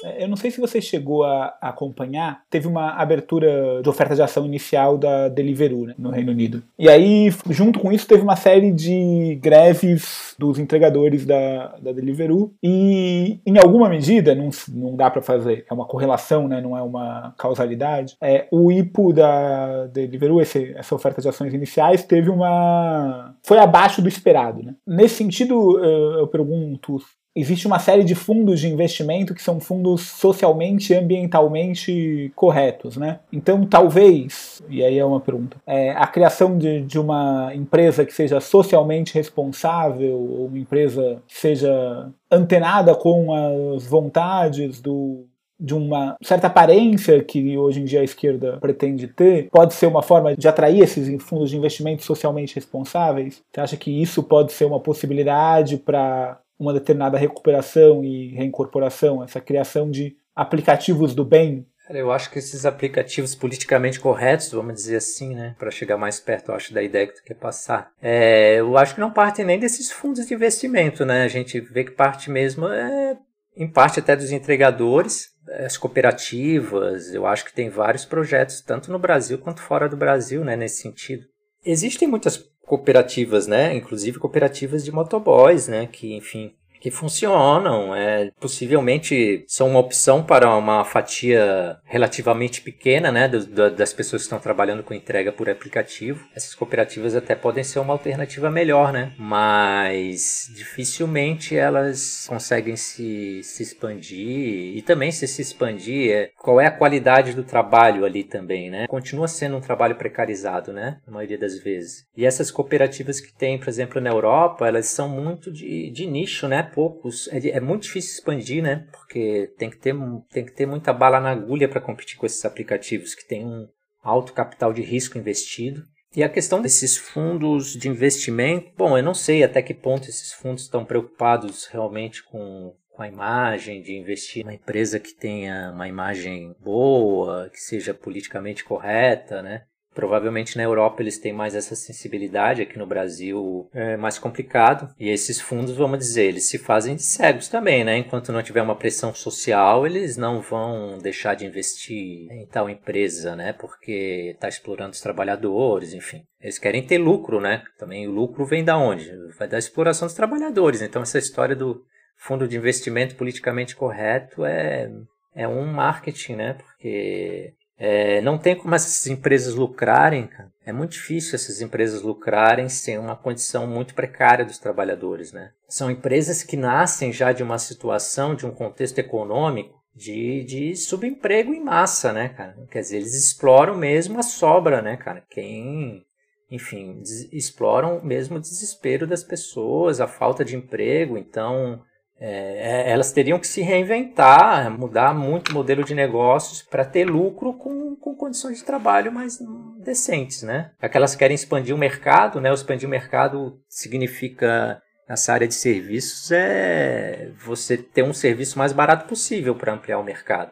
[0.05, 4.23] É, eu não sei se você chegou a, acompanhar, teve uma abertura de oferta de
[4.23, 6.63] ação inicial da Deliveroo né, no Reino Unido.
[6.79, 12.53] E aí, junto com isso, teve uma série de greves dos entregadores da, da Deliveroo.
[12.63, 16.83] E, em alguma medida, não, não dá para fazer, é uma correlação, né, não é
[16.83, 18.17] uma causalidade.
[18.21, 23.35] É, o IPO da Deliveroo, esse, essa oferta de ações iniciais, teve uma.
[23.43, 24.63] foi abaixo do esperado.
[24.63, 24.75] Né?
[24.87, 26.99] Nesse sentido, eu pergunto
[27.35, 33.21] existe uma série de fundos de investimento que são fundos socialmente e ambientalmente corretos, né?
[33.33, 38.13] Então, talvez, e aí é uma pergunta, é, a criação de, de uma empresa que
[38.13, 45.27] seja socialmente responsável, ou uma empresa que seja antenada com as vontades do,
[45.59, 50.03] de uma certa aparência que hoje em dia a esquerda pretende ter, pode ser uma
[50.03, 53.43] forma de atrair esses fundos de investimento socialmente responsáveis?
[53.53, 59.41] Você acha que isso pode ser uma possibilidade para uma determinada recuperação e reincorporação, essa
[59.41, 61.67] criação de aplicativos do bem.
[61.91, 66.51] Eu acho que esses aplicativos politicamente corretos, vamos dizer assim, né, para chegar mais perto,
[66.51, 69.59] eu acho, da ideia que tu quer passar, é, eu acho que não parte nem
[69.59, 71.25] desses fundos de investimento, né?
[71.25, 73.19] A gente vê que parte mesmo é,
[73.55, 77.13] em parte até dos entregadores, as cooperativas.
[77.13, 80.81] Eu acho que tem vários projetos, tanto no Brasil quanto fora do Brasil, né, nesse
[80.81, 81.27] sentido.
[81.65, 83.75] Existem muitas cooperativas, né?
[83.75, 85.87] Inclusive cooperativas de motoboys, né?
[85.87, 93.27] Que, enfim, que funcionam, é, possivelmente são uma opção para uma fatia relativamente pequena, né,
[93.27, 96.27] do, do, das pessoas que estão trabalhando com entrega por aplicativo.
[96.37, 103.63] Essas cooperativas até podem ser uma alternativa melhor, né, mas dificilmente elas conseguem se, se
[103.63, 108.69] expandir e também se se expandir, é, qual é a qualidade do trabalho ali também,
[108.69, 108.87] né?
[108.89, 112.05] Continua sendo um trabalho precarizado, né, na maioria das vezes.
[112.15, 116.47] E essas cooperativas que tem, por exemplo, na Europa, elas são muito de, de nicho,
[116.47, 116.74] né?
[116.75, 117.29] Poucos.
[117.29, 118.87] É, é, muito difícil expandir, né?
[118.91, 119.95] Porque tem que ter,
[120.31, 123.69] tem que ter muita bala na agulha para competir com esses aplicativos que têm um
[124.03, 125.83] alto capital de risco investido.
[126.17, 130.33] E a questão desses fundos de investimento, bom, eu não sei até que ponto esses
[130.33, 135.89] fundos estão preocupados realmente com, com a imagem, de investir numa empresa que tenha uma
[135.89, 139.63] imagem boa, que seja politicamente correta, né?
[139.95, 144.93] Provavelmente na Europa eles têm mais essa sensibilidade, aqui no Brasil é mais complicado.
[144.99, 147.99] E esses fundos, vamos dizer, eles se fazem cegos também, né?
[147.99, 153.37] Enquanto não tiver uma pressão social, eles não vão deixar de investir em tal empresa,
[153.37, 153.53] né?
[153.53, 156.25] Porque está explorando os trabalhadores, enfim.
[156.41, 157.63] Eles querem ter lucro, né?
[157.79, 159.11] Também o lucro vem da onde?
[159.39, 160.83] Vai da exploração dos trabalhadores.
[160.83, 161.83] Então essa história do
[162.17, 164.91] fundo de investimento politicamente correto é,
[165.35, 166.55] é um marketing, né?
[166.55, 170.53] Porque é, não tem como essas empresas lucrarem, cara.
[170.65, 175.51] É muito difícil essas empresas lucrarem sem uma condição muito precária dos trabalhadores, né?
[175.69, 181.53] São empresas que nascem já de uma situação, de um contexto econômico de, de subemprego
[181.53, 182.57] em massa, né, cara?
[182.71, 185.23] Quer dizer, eles exploram mesmo a sobra, né, cara?
[185.31, 186.05] Quem,
[186.51, 191.83] enfim, exploram mesmo o desespero das pessoas, a falta de emprego, então
[192.27, 197.05] é, é, elas teriam que se reinventar, mudar muito o modelo de negócios para ter
[197.05, 199.39] lucro com, com condições de trabalho mais
[199.85, 200.71] decentes, né?
[200.81, 202.51] Aquelas que querem expandir o mercado, né?
[202.51, 209.07] Expandir o mercado significa nessa área de serviços é você ter um serviço mais barato
[209.07, 210.51] possível para ampliar o mercado.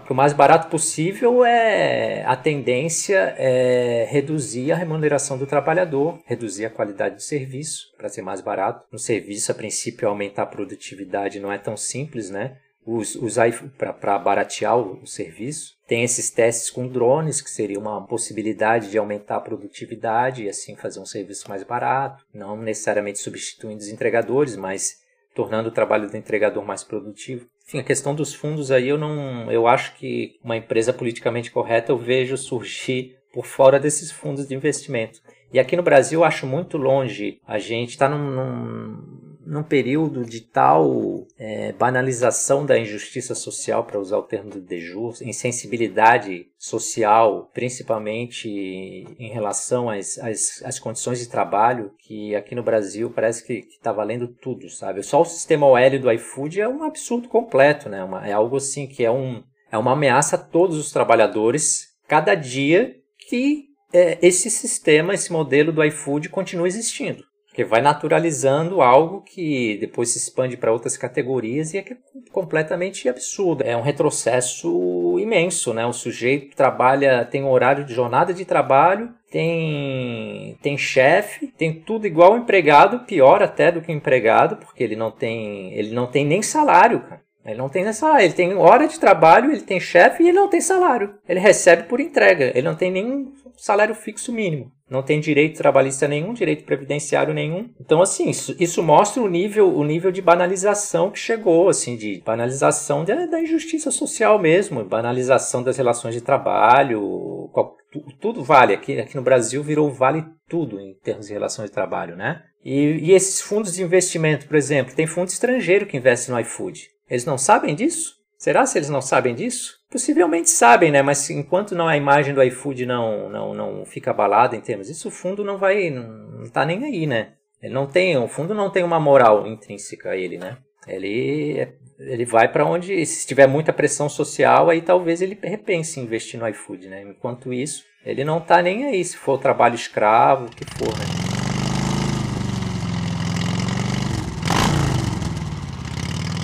[0.00, 6.64] Porque o mais barato possível é a tendência é reduzir a remuneração do trabalhador, reduzir
[6.64, 8.86] a qualidade do serviço para ser mais barato.
[8.90, 12.56] No serviço, a princípio, aumentar a produtividade não é tão simples, né?
[12.84, 15.74] Usar para baratear o, o serviço.
[15.86, 20.74] Tem esses testes com drones, que seria uma possibilidade de aumentar a produtividade e assim
[20.74, 24.96] fazer um serviço mais barato, não necessariamente substituindo os entregadores, mas
[25.32, 27.46] tornando o trabalho do entregador mais produtivo.
[27.66, 31.92] Enfim, a questão dos fundos aí eu não, eu acho que uma empresa politicamente correta
[31.92, 35.20] eu vejo surgir por fora desses fundos de investimento.
[35.52, 40.24] E aqui no Brasil eu acho muito longe a gente está num, num num período
[40.24, 47.50] de tal é, banalização da injustiça social, para usar o termo do Dejur, insensibilidade social,
[47.52, 53.66] principalmente em relação às, às, às, condições de trabalho, que aqui no Brasil parece que
[53.70, 55.02] está valendo tudo, sabe?
[55.02, 58.02] Só o sistema OL do iFood é um absurdo completo, né?
[58.04, 62.34] Uma, é algo assim que é, um, é uma ameaça a todos os trabalhadores, cada
[62.34, 62.96] dia
[63.28, 67.24] que é, esse sistema, esse modelo do iFood continua existindo.
[67.52, 71.96] Porque vai naturalizando algo que depois se expande para outras categorias e é, é
[72.32, 73.62] completamente absurdo.
[73.62, 75.84] É um retrocesso imenso, né?
[75.84, 82.32] O sujeito trabalha, tem horário de jornada de trabalho, tem, tem chefe, tem tudo igual
[82.32, 86.24] ao empregado, pior até do que o empregado, porque ele não tem, ele não tem
[86.24, 87.20] nem salário, cara.
[87.44, 90.48] Ele não tem salário, ele tem hora de trabalho, ele tem chefe e ele não
[90.48, 91.16] tem salário.
[91.28, 96.06] Ele recebe por entrega, ele não tem nem salário fixo mínimo não tem direito trabalhista
[96.06, 97.70] nenhum, direito previdenciário nenhum.
[97.80, 102.20] Então, assim, isso, isso mostra o nível, o nível de banalização que chegou, assim, de
[102.24, 107.74] banalização de, da injustiça social mesmo, banalização das relações de trabalho, qual,
[108.20, 108.74] tudo vale.
[108.74, 112.42] Aqui, aqui no Brasil virou vale tudo em termos de relações de trabalho, né?
[112.62, 116.90] E, e esses fundos de investimento, por exemplo, tem fundo estrangeiro que investe no iFood.
[117.08, 118.21] Eles não sabem disso?
[118.42, 119.78] Será se eles não sabem disso?
[119.88, 121.00] Possivelmente sabem, né?
[121.00, 125.06] Mas enquanto não a imagem do iFood não, não, não fica abalada em termos disso,
[125.06, 126.08] o fundo não vai, não,
[126.40, 127.34] não tá nem aí, né?
[127.62, 130.56] Ele não tem, o fundo não tem uma moral intrínseca a ele, né?
[130.88, 131.68] Ele,
[132.00, 136.40] ele vai para onde, se tiver muita pressão social, aí talvez ele repense em investir
[136.40, 137.00] no iFood, né?
[137.02, 141.31] Enquanto isso, ele não tá nem aí, se for trabalho escravo, o que for, né?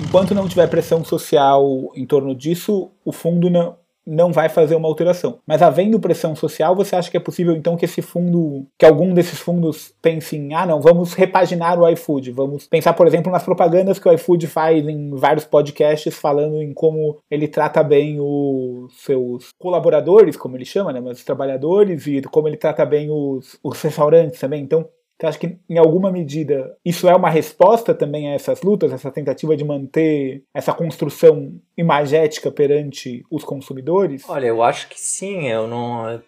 [0.09, 4.87] Enquanto não tiver pressão social em torno disso, o fundo não, não vai fazer uma
[4.87, 5.37] alteração.
[5.45, 9.13] Mas havendo pressão social, você acha que é possível então que esse fundo, que algum
[9.13, 13.43] desses fundos pense em, ah não, vamos repaginar o iFood, vamos pensar, por exemplo, nas
[13.43, 18.91] propagandas que o iFood faz em vários podcasts falando em como ele trata bem os
[19.03, 23.59] seus colaboradores, como ele chama, né, mas os trabalhadores e como ele trata bem os,
[23.63, 24.63] os restaurantes também.
[24.63, 28.93] Então, Você acha que, em alguma medida, isso é uma resposta também a essas lutas,
[28.93, 34.23] essa tentativa de manter essa construção imagética perante os consumidores?
[34.29, 35.49] Olha, eu acho que sim.
[35.49, 36.21] Eu não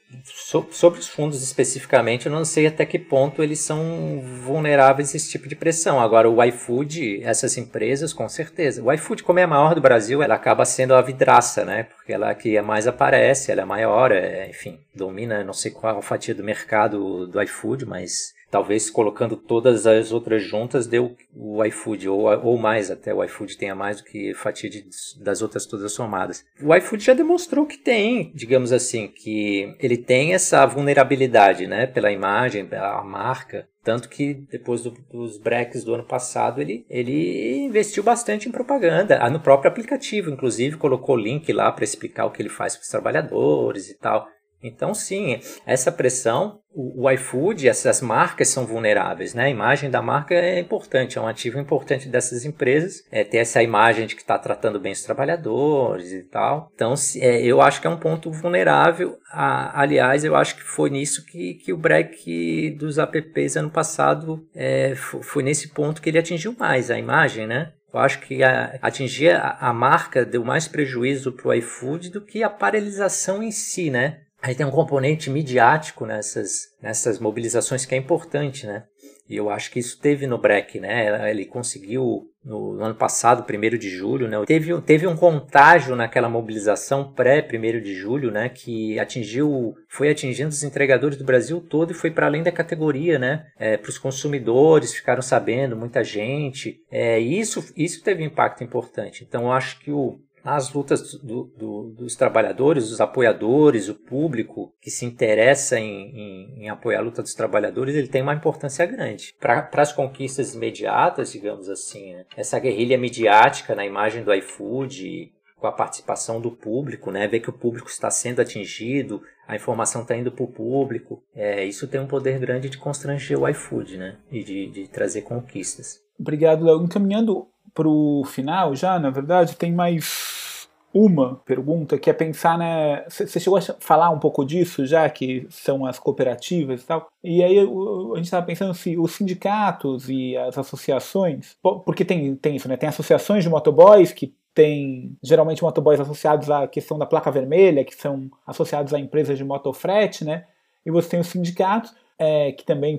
[0.72, 5.32] sobre os fundos especificamente, eu não sei até que ponto eles são vulneráveis a esse
[5.32, 6.00] tipo de pressão.
[6.00, 8.84] Agora, o iFood, essas empresas, com certeza.
[8.84, 11.84] O iFood, como é a maior do Brasil, ela acaba sendo a vidraça, né?
[11.84, 16.00] Porque ela que é mais aparece, ela é maior, é, enfim, domina, não sei qual
[16.00, 21.64] a fatia do mercado do iFood, mas talvez colocando todas as outras juntas deu o
[21.64, 24.86] iFood, ou, ou mais até, o iFood tenha mais do que fatia de,
[25.22, 26.46] das outras todas somadas.
[26.62, 32.12] O iFood já demonstrou que tem, digamos assim, que ele tem essa vulnerabilidade, né, pela
[32.12, 38.04] imagem, pela marca, tanto que depois do, dos breaks do ano passado, ele, ele investiu
[38.04, 39.18] bastante em propaganda.
[39.20, 42.84] Ah, no próprio aplicativo, inclusive, colocou link lá para explicar o que ele faz para
[42.84, 44.28] os trabalhadores e tal.
[44.64, 49.46] Então, sim, essa pressão, o, o iFood, essas marcas são vulneráveis, né?
[49.46, 53.62] A imagem da marca é importante, é um ativo importante dessas empresas, é ter essa
[53.62, 56.70] imagem de que está tratando bem os trabalhadores e tal.
[56.76, 59.18] Então, é, eu acho que é um ponto vulnerável.
[59.32, 64.46] A, aliás, eu acho que foi nisso que, que o break dos apps ano passado
[64.56, 67.74] é, foi, foi nesse ponto que ele atingiu mais a imagem, né?
[67.94, 72.22] Eu acho que a, atingir a, a, marca deu mais prejuízo para o iFood do
[72.22, 74.22] que a paralisação em si, né?
[74.42, 78.86] Aí tem um componente midiático nessas, nessas mobilizações que é importante, né?
[79.30, 81.30] E eu acho que isso teve no Breck, né?
[81.30, 84.44] Ele conseguiu no, no ano passado, 1 de julho, né?
[84.46, 88.50] Teve, teve um contágio naquela mobilização pré-1 de julho, né?
[88.50, 93.18] Que atingiu, foi atingindo os entregadores do Brasil todo e foi para além da categoria,
[93.18, 93.46] né?
[93.58, 96.82] É, para os consumidores, ficaram sabendo, muita gente.
[96.92, 99.24] É, isso, isso teve um impacto importante.
[99.24, 104.74] Então, eu acho que o, as lutas do, do, dos trabalhadores, dos apoiadores, o público
[104.82, 108.86] que se interessa em, em, em, apoiar a luta dos trabalhadores, ele tem uma importância
[108.86, 109.36] grande.
[109.40, 112.26] Para as conquistas imediatas, digamos assim, né?
[112.36, 117.28] essa guerrilha midiática na imagem do iFood, com a participação do público, né?
[117.28, 121.64] ver que o público está sendo atingido, a informação está indo para o público, é,
[121.64, 124.18] isso tem um poder grande de constranger o iFood né?
[124.32, 126.00] e de, de trazer conquistas.
[126.20, 126.84] Obrigado, Léo.
[126.84, 133.06] Encaminhando para o final já, na verdade, tem mais uma pergunta que é pensar, né?
[133.08, 137.08] Você chegou a falar um pouco disso já, que são as cooperativas e tal.
[137.24, 141.56] E aí a gente estava pensando se os sindicatos e as associações,
[141.86, 142.76] porque tem, tem isso, né?
[142.76, 147.96] Tem associações de motoboys que tem geralmente motoboys associados à questão da placa vermelha, que
[147.96, 150.46] são associados a empresas de motofrete, né?
[150.86, 152.98] E você tem os sindicatos é, que também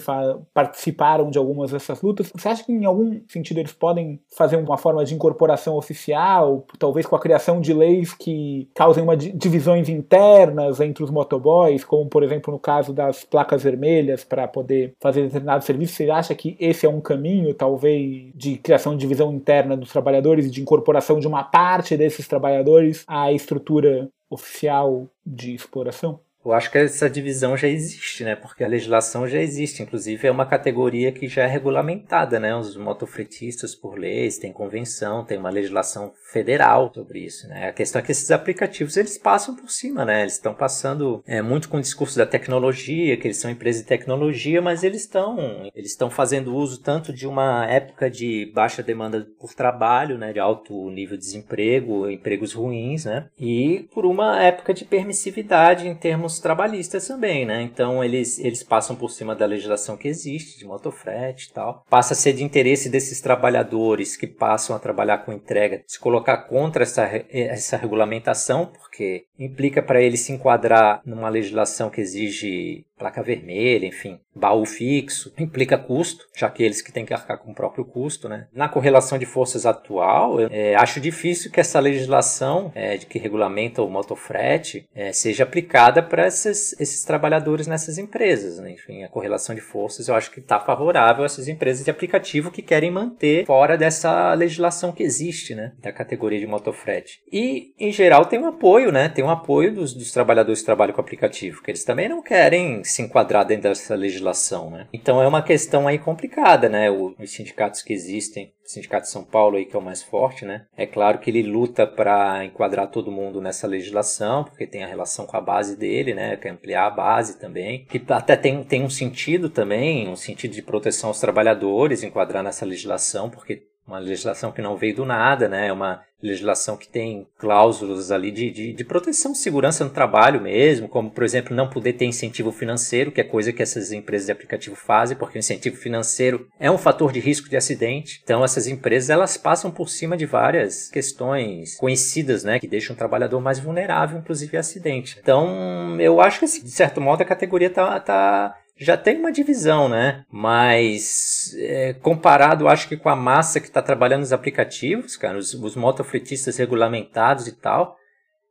[0.53, 2.33] participaram de algumas dessas lutas.
[2.35, 7.07] Você acha que em algum sentido eles podem fazer uma forma de incorporação oficial, talvez
[7.07, 12.25] com a criação de leis que causem uma divisões internas entre os motoboys, como por
[12.25, 15.95] exemplo no caso das placas vermelhas para poder fazer determinados serviços?
[15.95, 20.47] Você acha que esse é um caminho, talvez, de criação de divisão interna dos trabalhadores
[20.47, 26.19] e de incorporação de uma parte desses trabalhadores à estrutura oficial de exploração?
[26.45, 28.35] Eu acho que essa divisão já existe, né?
[28.35, 29.83] Porque a legislação já existe.
[29.83, 32.55] Inclusive, é uma categoria que já é regulamentada, né?
[32.55, 37.69] Os motofretistas, por leis, tem convenção, tem uma legislação federal sobre isso, né?
[37.69, 40.23] A questão é que esses aplicativos, eles passam por cima, né?
[40.23, 43.89] Eles estão passando é, muito com o discurso da tecnologia, que eles são empresas de
[43.89, 49.27] tecnologia, mas eles estão eles estão fazendo uso tanto de uma época de baixa demanda
[49.39, 50.33] por trabalho, né?
[50.33, 53.29] De alto nível de desemprego, empregos ruins, né?
[53.39, 57.63] E por uma época de permissividade em termos trabalhistas também, né?
[57.63, 61.85] Então eles, eles passam por cima da legislação que existe, de motofrete e tal.
[61.89, 66.37] Passa a ser de interesse desses trabalhadores que passam a trabalhar com entrega se colocar
[66.49, 73.21] contra essa, essa regulamentação, porque implica para ele se enquadrar numa legislação que exige placa
[73.21, 77.55] vermelha, enfim, baú fixo, implica custo, já que eles que têm que arcar com o
[77.55, 78.47] próprio custo, né?
[78.53, 83.19] Na correlação de forças atual, eu é, acho difícil que essa legislação é, de que
[83.19, 88.71] regulamenta o motofrete é, seja aplicada para esses, esses trabalhadores nessas empresas, né?
[88.71, 92.53] Enfim, a correlação de forças eu acho que está favorável a essas empresas de aplicativo
[92.53, 95.73] que querem manter fora dessa legislação que existe, né?
[95.81, 97.21] Da categoria de motofrete.
[97.33, 99.09] E, em geral, tem um apoio, né?
[99.09, 102.85] Tem um apoio dos, dos trabalhadores que trabalham com aplicativo, que eles também não querem
[102.93, 104.87] se enquadrar dentro dessa legislação, né?
[104.93, 106.91] Então é uma questão aí complicada, né?
[106.91, 110.45] os sindicatos que existem, o Sindicato de São Paulo aí que é o mais forte,
[110.45, 110.67] né?
[110.77, 115.27] É claro que ele luta para enquadrar todo mundo nessa legislação, porque tem a relação
[115.27, 116.37] com a base dele, né?
[116.37, 120.63] Quer ampliar a base também, que até tem, tem um sentido também, um sentido de
[120.63, 125.69] proteção aos trabalhadores, enquadrar nessa legislação, porque uma legislação que não veio do nada, né?
[125.69, 130.89] É uma legislação que tem cláusulas ali de, de, de, proteção, segurança no trabalho mesmo,
[130.89, 134.33] como, por exemplo, não poder ter incentivo financeiro, que é coisa que essas empresas de
[134.33, 138.21] aplicativo fazem, porque o incentivo financeiro é um fator de risco de acidente.
[138.23, 142.99] Então, essas empresas, elas passam por cima de várias questões conhecidas, né, que deixam o
[142.99, 145.19] trabalhador mais vulnerável, inclusive a acidente.
[145.21, 149.33] Então, eu acho que, assim, de certo modo, a categoria tá, tá já tem uma
[149.33, 150.25] divisão, né?
[150.31, 155.55] Mas é, comparado, acho que com a massa que está trabalhando nos aplicativos, cara, os,
[155.55, 157.97] os motofretistas regulamentados e tal,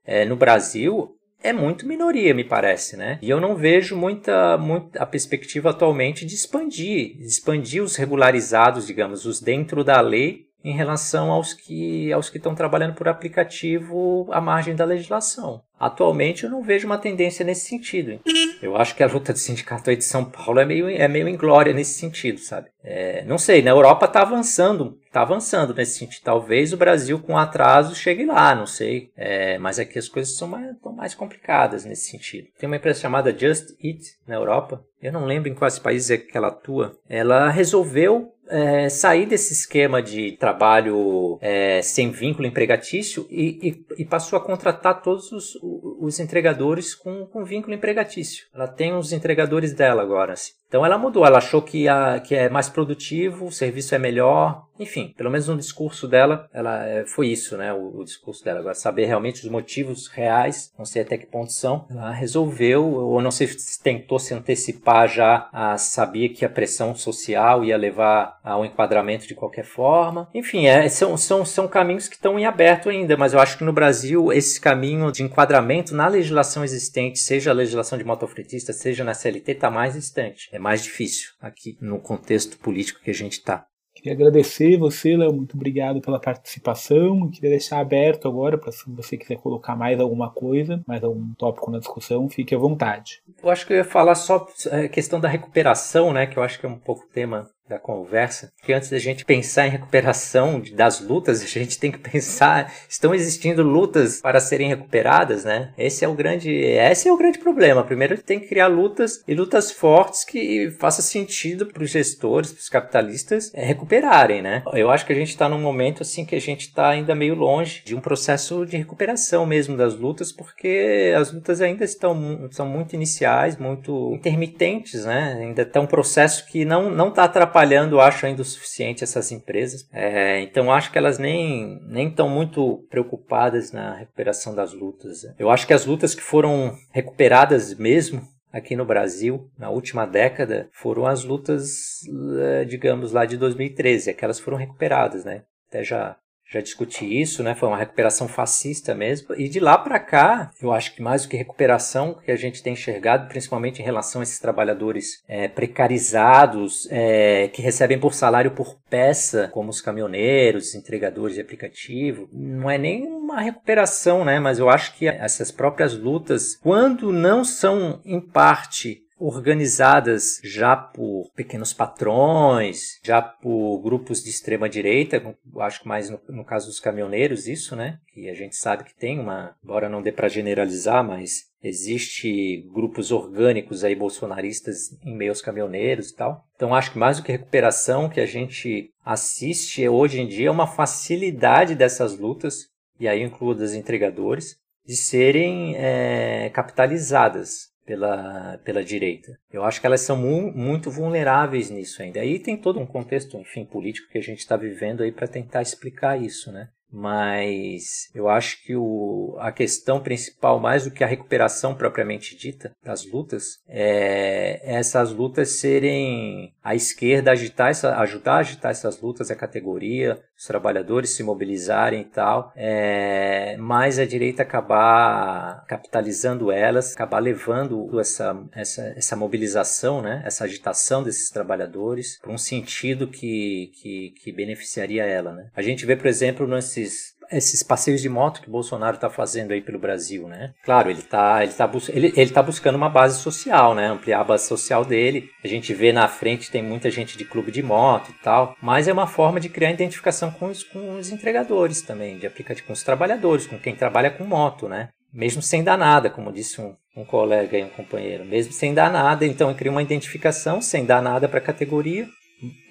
[0.06, 3.18] é, no Brasil é muito minoria, me parece, né?
[3.22, 8.86] E eu não vejo muita, muita a perspectiva atualmente de expandir, de expandir os regularizados,
[8.88, 14.28] digamos, os dentro da lei em relação aos que aos que estão trabalhando por aplicativo
[14.32, 15.62] à margem da legislação.
[15.82, 18.20] Atualmente eu não vejo uma tendência nesse sentido.
[18.62, 21.28] Eu acho que a luta do sindicato aí de São Paulo é meio, é meio
[21.28, 22.68] inglória nesse sentido, sabe?
[22.84, 26.24] É, não sei, na Europa está avançando, está avançando nesse sentido.
[26.24, 29.10] Talvez o Brasil com atraso chegue lá, não sei.
[29.18, 32.48] É, mas aqui as coisas são mais, mais complicadas nesse sentido.
[32.60, 34.84] Tem uma empresa chamada Just Eat na Europa.
[35.02, 36.96] Eu não lembro em quais países é que ela atua.
[37.10, 44.06] Ela resolveu é, sair desse esquema de trabalho é, sem vínculo empregatício e, e, e,
[44.06, 48.46] passou a contratar todos os, os entregadores com, com vínculo empregatício.
[48.54, 50.34] Ela tem os entregadores dela agora.
[50.34, 50.52] Assim.
[50.72, 54.68] Então ela mudou, ela achou que, a, que é mais produtivo, o serviço é melhor,
[54.80, 57.74] enfim, pelo menos no discurso dela, ela é, foi isso, né?
[57.74, 58.60] O, o, discurso dela.
[58.60, 63.22] Agora, saber realmente os motivos reais, não sei até que ponto são, ela resolveu, ou
[63.22, 68.40] não sei se tentou se antecipar já, a, sabia que a pressão social ia levar
[68.44, 70.30] ao enquadramento de qualquer forma.
[70.34, 73.64] Enfim, é, são, são, são caminhos que estão em aberto ainda, mas eu acho que
[73.64, 79.04] no Brasil esse caminho de enquadramento na legislação existente, seja a legislação de motofretista, seja
[79.04, 80.50] na CLT, está mais distante.
[80.52, 83.66] É mais difícil aqui no contexto político que a gente está.
[83.94, 87.30] Queria agradecer você, Léo, muito obrigado pela participação.
[87.30, 91.70] Queria deixar aberto agora para se você quiser colocar mais alguma coisa, mais algum tópico
[91.70, 93.22] na discussão, fique à vontade.
[93.44, 96.44] Eu acho que eu ia falar só a é, questão da recuperação, né, que eu
[96.44, 100.62] acho que é um pouco tema da conversa, que antes da gente pensar em recuperação
[100.74, 105.74] das lutas, a gente tem que pensar, estão existindo lutas para serem recuperadas, né?
[105.78, 107.84] Esse é o grande, esse é o grande problema.
[107.84, 112.60] Primeiro tem que criar lutas e lutas fortes que faça sentido para os gestores, para
[112.60, 114.64] os capitalistas é, recuperarem, né?
[114.74, 117.36] Eu acho que a gente está num momento assim que a gente está ainda meio
[117.36, 122.68] longe de um processo de recuperação mesmo das lutas, porque as lutas ainda estão são
[122.68, 125.38] muito iniciais, muito intermitentes, né?
[125.40, 129.32] Ainda está um processo que não não está atrapalhando atrapalhando, acho, ainda o suficiente essas
[129.32, 129.88] empresas.
[129.92, 135.26] É, então, acho que elas nem estão muito preocupadas na recuperação das lutas.
[135.38, 140.68] Eu acho que as lutas que foram recuperadas mesmo aqui no Brasil, na última década,
[140.74, 142.02] foram as lutas,
[142.42, 144.10] é, digamos, lá de 2013.
[144.10, 145.44] Aquelas foram recuperadas, né?
[145.70, 146.18] Até já
[146.52, 147.56] já discuti isso, né?
[147.56, 149.34] Foi uma recuperação fascista mesmo.
[149.36, 152.62] E de lá para cá, eu acho que mais do que recuperação que a gente
[152.62, 158.52] tem enxergado, principalmente em relação a esses trabalhadores é, precarizados, é, que recebem por salário
[158.52, 164.38] por peça, como os caminhoneiros, entregadores de aplicativo, não é nem uma recuperação, né?
[164.38, 171.32] Mas eu acho que essas próprias lutas, quando não são em parte organizadas já por
[171.36, 176.80] pequenos patrões, já por grupos de extrema direita, acho que mais no, no, caso dos
[176.80, 178.00] caminhoneiros isso, né?
[178.12, 183.12] Que a gente sabe que tem uma, embora não dê para generalizar, mas existe grupos
[183.12, 186.44] orgânicos aí bolsonaristas em meio aos caminhoneiros e tal.
[186.56, 190.52] Então acho que mais do que recuperação que a gente assiste hoje em dia é
[190.52, 192.70] uma facilidade dessas lutas,
[193.00, 199.38] e aí incluo das entregadores, de serem é, capitalizadas pela, pela direita.
[199.52, 202.22] Eu acho que elas são mu muito vulneráveis nisso ainda.
[202.22, 205.62] Aí tem todo um contexto, enfim, político que a gente está vivendo aí para tentar
[205.62, 206.70] explicar isso, né?
[206.94, 212.76] mas eu acho que o, a questão principal, mais do que a recuperação propriamente dita
[212.84, 219.32] das lutas, é essas lutas serem a esquerda agitar essa, ajudar a agitar essas lutas,
[219.32, 226.96] a categoria, os trabalhadores se mobilizarem e tal, é, mas a direita acabar capitalizando elas,
[226.96, 233.72] acabar levando essa, essa, essa mobilização, né, essa agitação desses trabalhadores para um sentido que,
[233.76, 235.32] que, que beneficiaria ela.
[235.32, 235.46] Né?
[235.56, 236.88] A gente vê, por exemplo, nesse
[237.32, 240.54] esses, passeios de moto que Bolsonaro está fazendo aí pelo Brasil, né?
[240.64, 243.88] Claro, ele está ele tá, ele, ele tá buscando uma base social, né?
[243.88, 245.30] Ampliar a base social dele.
[245.44, 248.88] A gente vê na frente tem muita gente de clube de moto e tal, mas
[248.88, 252.74] é uma forma de criar identificação com os, com os entregadores também, de aplicativo com
[252.74, 254.90] os trabalhadores, com quem trabalha com moto, né?
[255.14, 258.90] Mesmo sem dar nada, como disse um, um colega e um companheiro, mesmo sem dar
[258.90, 262.08] nada, então cria uma identificação sem dar nada para a categoria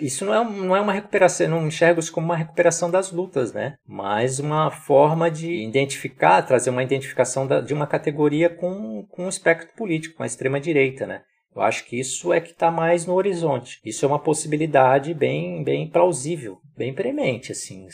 [0.00, 3.52] isso não é, não é uma recuperação, não enxergo isso como uma recuperação das lutas,
[3.52, 3.76] né?
[3.86, 9.28] Mas uma forma de identificar, trazer uma identificação da, de uma categoria com, com um
[9.28, 11.22] espectro político, com a extrema-direita, né?
[11.54, 13.80] Eu acho que isso é que está mais no horizonte.
[13.84, 17.86] Isso é uma possibilidade bem, bem plausível, bem premente, assim.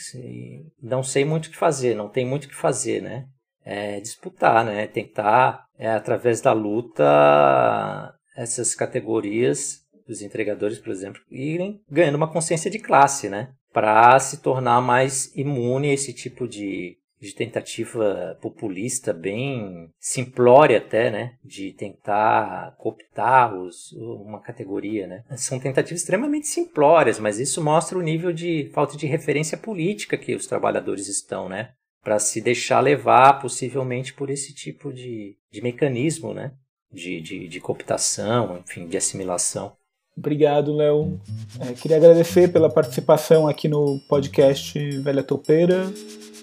[0.81, 3.25] Não sei muito o que fazer, não tem muito o que fazer, né?
[3.65, 4.85] É disputar, né?
[4.85, 12.71] Tentar, é, através da luta, essas categorias dos entregadores, por exemplo, irem ganhando uma consciência
[12.71, 13.49] de classe, né?
[13.73, 21.11] Para se tornar mais imune a esse tipo de, de tentativa populista, bem simplória até,
[21.11, 21.35] né?
[21.43, 25.23] De tentar cooptar os, uma categoria, né?
[25.35, 30.33] São tentativas extremamente simplórias, mas isso mostra o nível de falta de referência política que
[30.33, 31.71] os trabalhadores estão, né?
[32.01, 36.53] Para se deixar levar, possivelmente, por esse tipo de, de mecanismo, né?
[36.89, 39.75] De, de, de cooptação, enfim, de assimilação.
[40.17, 41.19] Obrigado, Léo.
[41.59, 45.85] É, queria agradecer pela participação aqui no podcast Velha Topeira.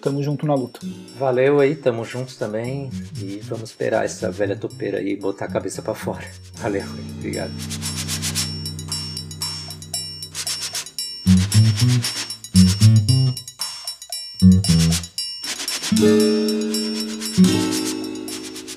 [0.01, 0.81] Tamo junto na luta.
[1.19, 2.91] Valeu aí, tamo juntos também.
[3.21, 6.25] E vamos esperar essa velha topeira aí botar a cabeça para fora.
[6.61, 6.85] Valeu,
[7.19, 7.53] obrigado.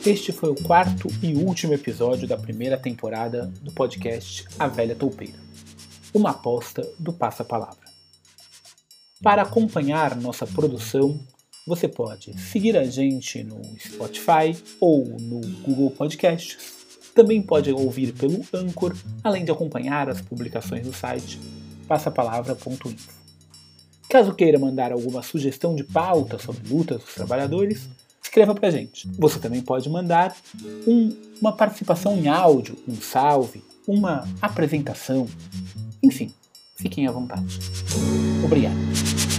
[0.07, 5.37] Este foi o quarto e último episódio da primeira temporada do podcast A Velha Toupeira,
[6.13, 7.85] uma aposta do Passa Palavra.
[9.21, 11.19] Para acompanhar nossa produção,
[11.67, 16.57] você pode seguir a gente no Spotify ou no Google Podcasts.
[17.13, 21.37] Também pode ouvir pelo Anchor, além de acompanhar as publicações do site
[21.85, 23.11] passapalavra.info.
[24.09, 27.89] Caso queira mandar alguma sugestão de pauta sobre lutas dos trabalhadores,
[28.27, 29.09] escreva para gente.
[29.17, 30.35] Você também pode mandar
[30.85, 35.27] um, uma participação em áudio, um salve, uma apresentação,
[36.03, 36.31] enfim,
[36.75, 37.59] fiquem à vontade.
[38.43, 39.36] Obrigado.